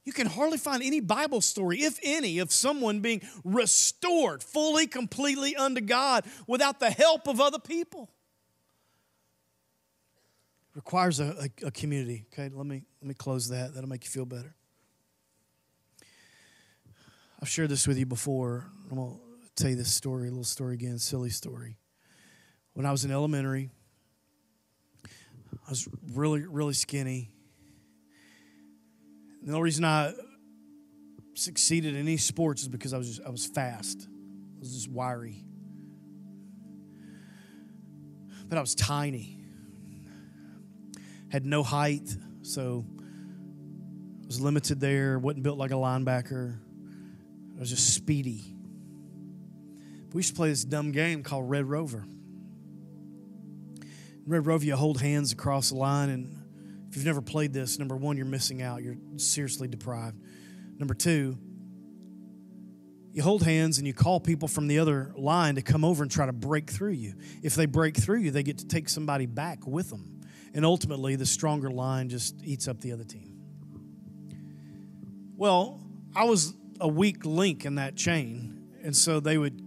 You 0.07 0.13
can 0.15 0.27
hardly 0.27 0.57
find 0.57 0.83
any 0.83 1.01
Bible 1.01 1.43
story, 1.43 1.83
if 1.83 1.99
any, 2.03 2.39
of 2.39 2.51
someone 2.51 3.01
being 3.01 3.21
restored 3.45 4.43
fully, 4.43 4.87
completely 4.87 5.55
unto 5.55 5.83
God 5.83 6.25
without 6.47 6.81
the 6.81 6.91
help 6.91 7.29
of 7.29 7.43
other 7.43 7.59
people. 7.59 8.09
It 10.71 10.77
requires 10.77 11.21
a, 11.21 11.51
a, 11.63 11.67
a 11.67 11.71
community. 11.71 12.25
Okay, 12.33 12.49
let 12.51 12.65
me 12.65 12.85
let 13.03 13.09
me 13.09 13.15
close 13.15 13.51
that. 13.51 13.75
That'll 13.75 13.91
make 13.91 14.05
you 14.05 14.11
feel 14.11 14.25
better. 14.25 14.55
I've 17.43 17.51
shared 17.51 17.69
this 17.69 17.87
with 17.87 17.99
you 17.99 18.07
before. 18.07 18.65
I'm 18.91 18.97
gonna 18.97 19.17
tell 19.57 19.69
you 19.69 19.77
this 19.77 19.93
story, 19.93 20.29
a 20.29 20.31
little 20.31 20.43
story 20.43 20.73
again, 20.73 20.99
silly 20.99 21.29
story. 21.29 21.77
When 22.73 22.87
I 22.87 22.93
was 22.93 23.05
in 23.05 23.11
elementary, 23.11 23.69
I 25.67 25.71
was 25.71 25.89
really, 26.13 26.47
really 26.47 26.75
skinny. 26.75 27.31
And 29.41 29.49
the 29.49 29.53
only 29.53 29.65
reason 29.65 29.85
I 29.85 30.13
succeeded 31.35 31.95
in 31.95 32.01
any 32.01 32.17
sports 32.17 32.63
is 32.63 32.69
because 32.69 32.93
I 32.93 32.99
was 32.99 33.09
just, 33.09 33.27
I 33.27 33.31
was 33.31 33.47
fast. 33.47 34.07
I 34.57 34.61
was 34.61 34.75
just 34.75 34.91
wiry. 34.91 35.45
But 38.49 38.59
I 38.59 38.61
was 38.61 38.75
tiny. 38.75 39.39
had 41.29 41.47
no 41.47 41.63
height, 41.63 42.15
so 42.43 42.85
I 44.23 44.27
was 44.27 44.41
limited 44.41 44.81
there. 44.81 45.19
wasn't 45.19 45.43
built 45.43 45.59
like 45.59 45.71
a 45.71 45.75
linebacker. 45.75 46.59
I 47.57 47.61
was 47.61 47.71
just 47.71 47.95
speedy. 47.95 48.55
We 50.13 50.19
used 50.19 50.31
to 50.31 50.37
play 50.37 50.51
this 50.51 50.65
dumb 50.65 50.93
game 50.93 51.23
called 51.23 51.51
Red 51.51 51.65
Rover. 51.65 52.07
Red 54.27 54.47
Rover, 54.47 54.65
you 54.65 54.77
hold 54.77 55.01
hands 55.01 55.33
across 55.33 55.71
the 55.71 55.77
line, 55.77 56.09
and 56.09 56.43
if 56.89 56.97
you've 56.97 57.05
never 57.05 57.21
played 57.21 57.53
this, 57.53 57.79
number 57.79 57.97
one, 57.97 58.17
you're 58.17 58.27
missing 58.27 58.63
out. 58.63 58.83
You're 58.83 58.97
seriously 59.17 59.69
deprived. 59.69 60.19
Number 60.79 60.95
two, 60.95 61.39
you 63.13 63.23
hold 63.23 63.43
hands 63.43 63.79
and 63.79 63.87
you 63.87 63.93
call 63.93 64.19
people 64.21 64.49
from 64.49 64.67
the 64.67 64.79
other 64.79 65.13
line 65.17 65.55
to 65.55 65.63
come 65.63 65.85
over 65.85 66.03
and 66.03 66.11
try 66.11 66.27
to 66.27 66.33
break 66.33 66.71
through 66.71 66.93
you. 66.93 67.15
If 67.43 67.55
they 67.55 67.67
break 67.67 67.97
through 67.97 68.21
you, 68.21 68.31
they 68.31 68.43
get 68.43 68.59
to 68.59 68.67
take 68.67 68.89
somebody 68.89 69.27
back 69.27 69.67
with 69.67 69.91
them. 69.91 70.21
And 70.53 70.65
ultimately, 70.65 71.17
the 71.17 71.27
stronger 71.27 71.71
line 71.71 72.09
just 72.09 72.43
eats 72.43 72.67
up 72.67 72.81
the 72.81 72.93
other 72.93 73.05
team. 73.05 73.39
Well, 75.37 75.81
I 76.15 76.25
was 76.25 76.55
a 76.81 76.89
weak 76.89 77.25
link 77.25 77.65
in 77.65 77.77
that 77.77 77.97
chain. 77.97 78.69
And 78.83 78.97
so 78.97 79.21
they 79.21 79.39
would 79.39 79.64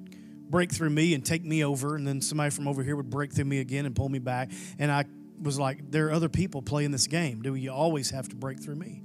break 0.50 0.72
through 0.72 0.89
me 0.89 1.14
and 1.14 1.26
take 1.26 1.43
me 1.43 1.64
over. 1.64 1.95
And 1.95 2.08
then 2.08 2.22
somebody 2.22 2.52
from 2.52 2.68
over 2.68 2.84
here 2.84 2.95
would 2.95 3.10
break 3.10 3.34
through 3.34 3.45
me 3.45 3.60
again 3.60 3.86
and 3.86 3.95
pull 3.95 4.10
me 4.10 4.20
back. 4.20 4.52
And 4.80 4.91
I 4.91 5.06
was 5.41 5.60
like, 5.60 5.91
there 5.91 6.08
are 6.08 6.12
other 6.12 6.30
people 6.30 6.62
playing 6.62 6.91
this 6.91 7.08
game. 7.08 7.41
Do 7.41 7.56
you 7.56 7.72
always 7.72 8.10
have 8.12 8.28
to 8.30 8.36
break 8.36 8.62
through 8.62 8.76
me? 8.76 9.04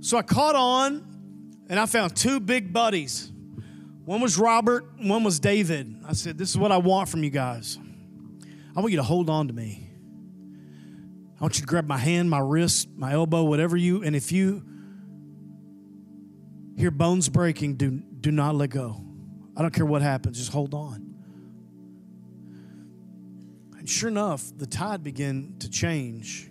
So 0.00 0.16
I 0.16 0.22
caught 0.22 0.56
on 0.56 1.64
and 1.68 1.78
I 1.78 1.86
found 1.86 2.16
two 2.16 2.40
big 2.40 2.72
buddies. 2.72 3.30
One 4.04 4.20
was 4.20 4.38
Robert, 4.38 4.86
one 4.98 5.22
was 5.22 5.38
David. 5.38 5.94
I 6.06 6.14
said, 6.14 6.38
This 6.38 6.50
is 6.50 6.58
what 6.58 6.72
I 6.72 6.78
want 6.78 7.08
from 7.08 7.22
you 7.22 7.30
guys. 7.30 7.78
I 8.74 8.80
want 8.80 8.92
you 8.92 8.96
to 8.96 9.04
hold 9.04 9.28
on 9.28 9.48
to 9.48 9.52
me. 9.52 9.90
I 11.38 11.44
want 11.44 11.56
you 11.56 11.62
to 11.62 11.66
grab 11.66 11.86
my 11.86 11.96
hand, 11.96 12.28
my 12.28 12.38
wrist, 12.38 12.88
my 12.96 13.12
elbow, 13.12 13.44
whatever 13.44 13.76
you, 13.76 14.02
and 14.02 14.14
if 14.14 14.30
you 14.30 14.62
hear 16.76 16.90
bones 16.90 17.28
breaking, 17.28 17.76
do, 17.76 17.90
do 17.90 18.30
not 18.30 18.54
let 18.54 18.70
go. 18.70 19.02
I 19.56 19.62
don't 19.62 19.72
care 19.72 19.86
what 19.86 20.02
happens, 20.02 20.38
just 20.38 20.52
hold 20.52 20.74
on. 20.74 21.14
And 23.78 23.88
sure 23.88 24.08
enough, 24.08 24.52
the 24.56 24.66
tide 24.66 25.02
began 25.02 25.54
to 25.60 25.70
change 25.70 26.50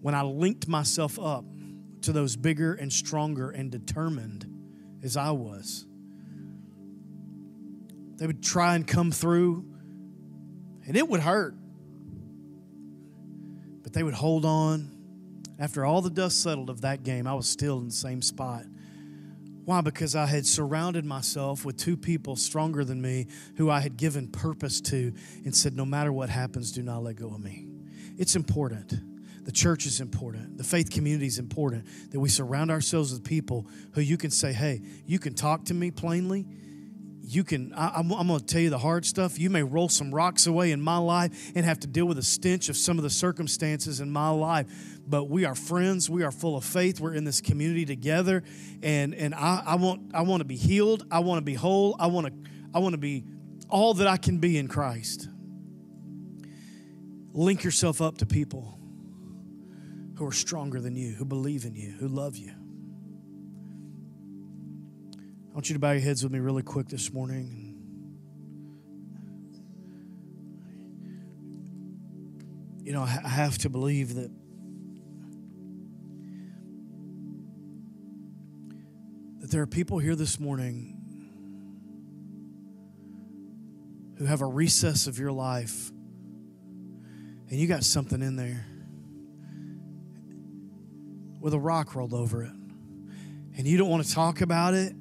when 0.00 0.14
I 0.14 0.22
linked 0.22 0.68
myself 0.68 1.18
up 1.18 1.44
to 2.02 2.12
those 2.12 2.36
bigger 2.36 2.74
and 2.74 2.92
stronger 2.92 3.50
and 3.50 3.70
determined 3.70 4.46
as 5.02 5.16
I 5.16 5.30
was. 5.30 5.86
They 8.16 8.26
would 8.26 8.42
try 8.42 8.74
and 8.74 8.86
come 8.86 9.10
through, 9.10 9.64
and 10.86 10.96
it 10.96 11.08
would 11.08 11.20
hurt. 11.20 11.54
But 13.82 13.92
they 13.92 14.02
would 14.02 14.14
hold 14.14 14.44
on. 14.44 14.90
After 15.58 15.84
all 15.84 16.02
the 16.02 16.10
dust 16.10 16.42
settled 16.42 16.70
of 16.70 16.80
that 16.82 17.04
game, 17.04 17.26
I 17.26 17.34
was 17.34 17.48
still 17.48 17.78
in 17.78 17.86
the 17.86 17.92
same 17.92 18.22
spot. 18.22 18.64
Why? 19.64 19.80
Because 19.80 20.16
I 20.16 20.26
had 20.26 20.44
surrounded 20.44 21.04
myself 21.04 21.64
with 21.64 21.76
two 21.76 21.96
people 21.96 22.34
stronger 22.34 22.84
than 22.84 23.00
me 23.00 23.28
who 23.56 23.70
I 23.70 23.80
had 23.80 23.96
given 23.96 24.28
purpose 24.28 24.80
to 24.82 25.12
and 25.44 25.54
said, 25.54 25.76
No 25.76 25.84
matter 25.84 26.12
what 26.12 26.30
happens, 26.30 26.72
do 26.72 26.82
not 26.82 27.02
let 27.02 27.16
go 27.16 27.28
of 27.28 27.40
me. 27.40 27.66
It's 28.18 28.34
important. 28.34 28.94
The 29.44 29.52
church 29.52 29.86
is 29.86 30.00
important. 30.00 30.58
The 30.58 30.64
faith 30.64 30.90
community 30.90 31.26
is 31.26 31.38
important 31.38 31.86
that 32.10 32.18
we 32.18 32.28
surround 32.28 32.70
ourselves 32.70 33.12
with 33.12 33.24
people 33.24 33.66
who 33.92 34.00
you 34.00 34.16
can 34.16 34.30
say, 34.30 34.52
Hey, 34.52 34.82
you 35.06 35.18
can 35.18 35.34
talk 35.34 35.64
to 35.66 35.74
me 35.74 35.90
plainly 35.90 36.46
you 37.24 37.44
can 37.44 37.72
I, 37.74 38.00
am 38.00 38.08
going 38.08 38.40
to 38.40 38.44
tell 38.44 38.60
you 38.60 38.70
the 38.70 38.78
hard 38.78 39.06
stuff. 39.06 39.38
You 39.38 39.48
may 39.48 39.62
roll 39.62 39.88
some 39.88 40.12
rocks 40.12 40.46
away 40.46 40.72
in 40.72 40.80
my 40.80 40.98
life 40.98 41.52
and 41.54 41.64
have 41.64 41.78
to 41.80 41.86
deal 41.86 42.04
with 42.04 42.16
the 42.16 42.22
stench 42.22 42.68
of 42.68 42.76
some 42.76 42.98
of 42.98 43.04
the 43.04 43.10
circumstances 43.10 44.00
in 44.00 44.10
my 44.10 44.30
life. 44.30 44.66
But 45.06 45.24
we 45.24 45.44
are 45.44 45.54
friends. 45.54 46.10
We 46.10 46.24
are 46.24 46.32
full 46.32 46.56
of 46.56 46.64
faith. 46.64 47.00
We're 47.00 47.14
in 47.14 47.24
this 47.24 47.40
community 47.40 47.84
together. 47.84 48.42
And 48.82 49.14
and 49.14 49.34
i, 49.34 49.62
I 49.64 49.74
want 49.76 50.14
i 50.14 50.22
want 50.22 50.40
to 50.40 50.44
be 50.44 50.56
healed. 50.56 51.06
I 51.10 51.20
want 51.20 51.38
to 51.38 51.44
be 51.44 51.54
whole. 51.54 51.96
I 51.98 52.08
want 52.08 52.26
to 52.26 52.50
i 52.74 52.80
want 52.80 52.94
to 52.94 52.98
be 52.98 53.24
all 53.68 53.94
that 53.94 54.08
i 54.08 54.16
can 54.16 54.38
be 54.38 54.58
in 54.58 54.66
christ. 54.66 55.28
Link 57.32 57.62
yourself 57.62 58.02
up 58.02 58.18
to 58.18 58.26
people 58.26 58.78
who 60.16 60.26
are 60.26 60.32
stronger 60.32 60.80
than 60.80 60.96
you 60.96 61.12
who 61.12 61.24
believe 61.24 61.64
in 61.64 61.74
you 61.74 61.92
who 61.92 62.08
love 62.08 62.36
you 62.36 62.52
I 65.52 65.54
want 65.54 65.68
you 65.68 65.74
to 65.74 65.78
bow 65.78 65.92
your 65.92 66.00
heads 66.00 66.22
with 66.22 66.32
me 66.32 66.38
really 66.38 66.62
quick 66.62 66.88
this 66.88 67.12
morning. 67.12 67.76
You 72.82 72.94
know, 72.94 73.02
I 73.02 73.28
have 73.28 73.58
to 73.58 73.68
believe 73.68 74.14
that 74.14 74.30
that 79.40 79.50
there 79.50 79.60
are 79.60 79.66
people 79.66 79.98
here 79.98 80.16
this 80.16 80.40
morning 80.40 80.96
who 84.16 84.24
have 84.24 84.40
a 84.40 84.46
recess 84.46 85.06
of 85.06 85.18
your 85.18 85.32
life 85.32 85.90
and 87.50 87.60
you 87.60 87.66
got 87.68 87.84
something 87.84 88.22
in 88.22 88.36
there 88.36 88.64
with 91.42 91.52
a 91.52 91.60
rock 91.60 91.94
rolled 91.94 92.14
over 92.14 92.42
it 92.42 92.52
and 93.58 93.66
you 93.66 93.76
don't 93.76 93.90
want 93.90 94.02
to 94.02 94.14
talk 94.14 94.40
about 94.40 94.72
it 94.72 94.94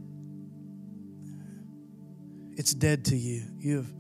it's 2.62 2.76
dead 2.76 3.06
to 3.06 3.18
you. 3.18 3.42
You've 3.58 3.92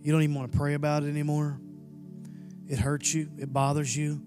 you 0.00 0.10
don't 0.10 0.22
even 0.22 0.34
want 0.34 0.50
to 0.50 0.56
pray 0.56 0.72
about 0.72 1.02
it 1.02 1.10
anymore. 1.10 1.60
It 2.66 2.78
hurts 2.78 3.12
you, 3.12 3.28
it 3.36 3.52
bothers 3.52 3.94
you. 3.94 4.22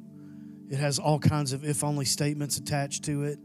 It 0.69 0.77
has 0.77 0.99
all 0.99 1.17
kinds 1.17 1.53
of 1.53 1.65
if 1.65 1.83
only 1.83 2.05
statements 2.05 2.59
attached 2.59 3.05
to 3.05 3.23
it. 3.23 3.39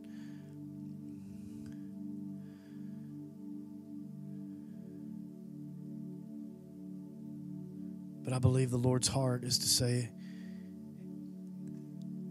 But 8.23 8.35
I 8.35 8.39
believe 8.39 8.71
the 8.71 8.77
Lord's 8.77 9.09
heart 9.09 9.45
is 9.45 9.61
to 9.61 9.67
say, 9.67 10.11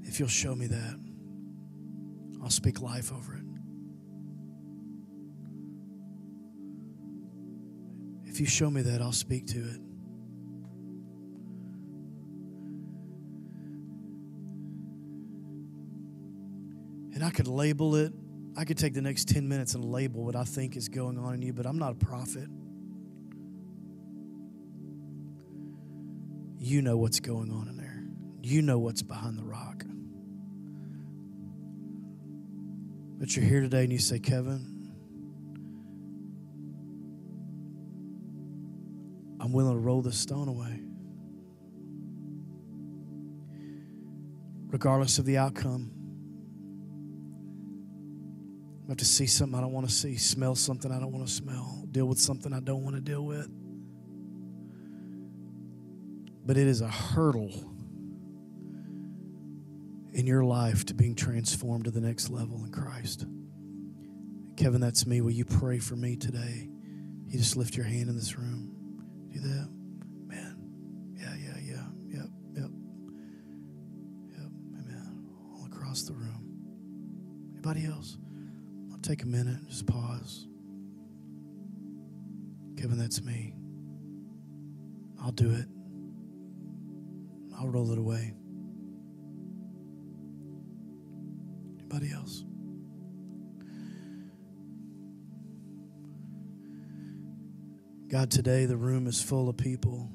if 0.04 0.20
you'll 0.20 0.30
show 0.30 0.54
me 0.54 0.68
that, 0.68 1.00
I'll 2.44 2.52
speak 2.52 2.80
life 2.80 3.12
over 3.12 3.34
it. 3.34 3.51
If 8.32 8.40
you 8.40 8.46
show 8.46 8.72
me 8.72 8.82
that, 8.84 9.02
I'll 9.02 9.12
speak 9.12 9.46
to 9.48 9.60
it. 9.60 9.82
And 17.14 17.26
I 17.26 17.30
could 17.30 17.50
label 17.50 17.98
it. 17.98 18.14
I 18.56 18.64
could 18.64 18.78
take 18.78 18.94
the 18.94 19.02
next 19.02 19.28
10 19.28 19.50
minutes 19.50 19.76
and 19.76 19.84
label 19.84 20.24
what 20.24 20.38
I 20.38 20.46
think 20.46 20.78
is 20.78 20.88
going 20.88 21.20
on 21.20 21.34
in 21.34 21.42
you, 21.42 21.52
but 21.52 21.66
I'm 21.66 21.78
not 21.78 21.92
a 21.92 21.96
prophet. 21.96 22.48
You 26.58 26.82
know 26.82 26.96
what's 26.96 27.20
going 27.20 27.52
on 27.52 27.68
in 27.68 27.76
there. 27.76 28.02
You 28.42 28.62
know 28.62 28.80
what's 28.80 29.02
behind 29.02 29.38
the 29.38 29.44
rock. 29.44 29.84
But 33.20 33.36
you're 33.36 33.44
here 33.44 33.60
today 33.60 33.84
and 33.84 33.92
you 33.92 34.00
say, 34.00 34.20
Kevin, 34.20 34.71
I'm 39.52 39.56
willing 39.56 39.74
to 39.74 39.80
roll 39.80 40.02
this 40.02 40.18
stone 40.18 40.48
away. 40.48 40.80
Regardless 44.68 45.20
of 45.20 45.26
the 45.26 45.38
outcome. 45.38 45.92
I 48.86 48.92
have 48.92 48.98
to 49.00 49.04
see 49.04 49.28
something 49.28 49.60
I 49.60 49.62
don't 49.62 49.74
want 49.74 49.90
to 49.90 49.94
see, 49.94 50.16
smell 50.16 50.56
something 50.56 50.90
I 50.90 51.02
don't 51.02 51.12
want 51.12 51.28
to 51.28 51.34
smell, 51.34 51.84
deal 51.92 52.06
with 52.06 52.18
something 52.18 52.54
I 52.54 52.62
don't 52.62 52.82
want 52.82 52.96
to 52.96 53.02
deal 53.02 53.26
with. 53.26 53.50
But 56.46 56.56
it 56.56 56.68
is 56.68 56.80
a 56.80 56.88
hurdle 56.88 57.52
in 60.14 60.28
your 60.28 60.46
life 60.46 60.86
to 60.86 60.94
being 60.94 61.14
transformed 61.14 61.84
to 61.84 61.92
the 61.92 62.00
next 62.00 62.30
level 62.30 62.64
in 62.64 62.72
Christ. 62.72 63.26
Kevin, 64.56 64.80
that's 64.80 65.06
me. 65.06 65.20
Will 65.20 65.32
you 65.32 65.44
pray 65.44 65.80
for 65.80 65.98
me 65.98 66.16
today? 66.16 66.70
You 67.28 67.38
just 67.38 67.58
lift 67.58 67.76
your 67.76 67.86
hand 67.86 68.08
in 68.08 68.16
this 68.16 68.38
room. 68.38 68.81
Do 69.32 69.40
that? 69.40 69.70
Man. 70.28 71.16
Yeah, 71.16 71.36
yeah, 71.36 71.58
yeah. 71.62 71.84
Yep, 72.08 72.30
yep. 72.54 72.70
Yep. 74.38 74.52
Amen. 74.80 75.26
All 75.56 75.66
across 75.66 76.04
the 76.04 76.14
room. 76.14 77.52
Anybody 77.54 77.86
else? 77.86 78.18
I'll 78.92 79.00
take 79.00 79.24
a 79.24 79.28
minute, 79.28 79.68
just 79.68 79.88
pause. 79.88 80.48
Kevin, 82.78 82.98
that's 82.98 83.22
me. 83.24 83.54
I'll 85.22 85.32
do 85.32 85.52
it. 85.52 85.66
I'll 87.58 87.68
roll 87.68 87.92
it 87.92 88.00
away. 88.00 88.34
Anybody 91.80 92.12
else? 92.12 92.44
God, 98.12 98.30
today 98.30 98.66
the 98.66 98.76
room 98.76 99.08
is 99.08 99.22
full 99.22 99.48
of 99.48 99.56
people. 99.56 100.12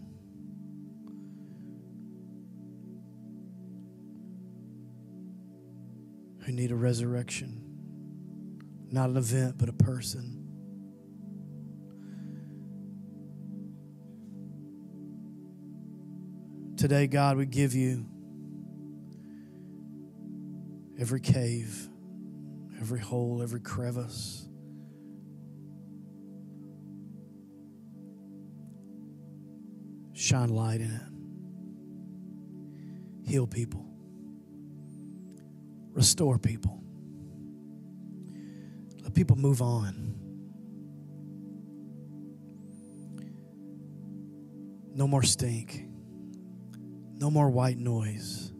Who 6.44 6.52
need 6.52 6.72
a 6.72 6.76
resurrection. 6.76 7.62
Not 8.90 9.08
an 9.08 9.16
event, 9.16 9.56
but 9.56 9.70
a 9.70 9.72
person. 9.72 10.42
Today, 16.76 17.06
God, 17.06 17.38
we 17.38 17.46
give 17.46 17.72
you 17.72 18.04
every 20.98 21.22
cave, 21.22 21.88
every 22.78 23.00
hole, 23.00 23.40
every 23.42 23.60
crevice. 23.60 24.46
Shine 30.26 30.48
light 30.48 30.80
in 30.80 30.90
it. 30.90 31.02
Heal 33.30 33.46
people. 33.46 33.86
Restore 35.92 36.40
people. 36.40 36.82
Let 39.04 39.14
people 39.14 39.36
move 39.36 39.62
on. 39.62 40.16
No 44.92 45.06
more 45.06 45.22
stink. 45.22 45.86
No 47.20 47.30
more 47.30 47.48
white 47.48 47.78
noise. 47.78 48.50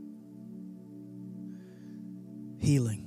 Healing. 2.61 3.06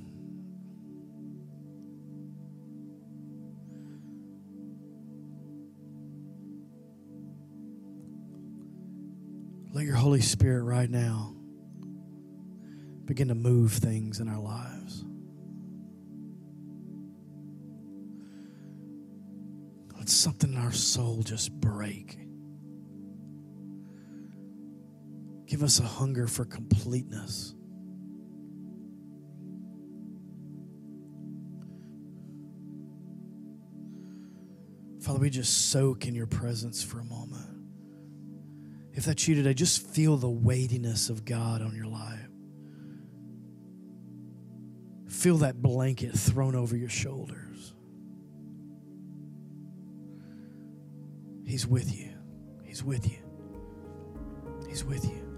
Let 9.80 9.86
your 9.86 9.96
Holy 9.96 10.20
Spirit 10.20 10.64
right 10.64 10.90
now 10.90 11.34
begin 13.06 13.28
to 13.28 13.34
move 13.34 13.72
things 13.72 14.20
in 14.20 14.28
our 14.28 14.38
lives. 14.38 15.06
Let 19.96 20.10
something 20.10 20.52
in 20.52 20.58
our 20.58 20.70
soul 20.70 21.22
just 21.22 21.50
break. 21.62 22.18
Give 25.46 25.62
us 25.62 25.80
a 25.80 25.84
hunger 25.84 26.26
for 26.26 26.44
completeness. 26.44 27.54
Father, 35.00 35.20
we 35.20 35.30
just 35.30 35.70
soak 35.70 36.06
in 36.06 36.14
your 36.14 36.26
presence 36.26 36.82
for 36.82 37.00
a 37.00 37.04
moment. 37.04 37.59
If 38.92 39.04
that's 39.04 39.26
you 39.28 39.34
today, 39.34 39.54
just 39.54 39.86
feel 39.86 40.16
the 40.16 40.28
weightiness 40.28 41.10
of 41.10 41.24
God 41.24 41.62
on 41.62 41.74
your 41.74 41.86
life. 41.86 42.18
Feel 45.08 45.38
that 45.38 45.60
blanket 45.60 46.12
thrown 46.12 46.54
over 46.54 46.76
your 46.76 46.88
shoulders. 46.88 47.74
He's 51.44 51.66
with 51.66 51.94
you. 51.94 52.14
He's 52.64 52.82
with 52.84 53.10
you. 53.10 53.18
He's 54.68 54.84
with 54.84 55.04
you. 55.04 55.29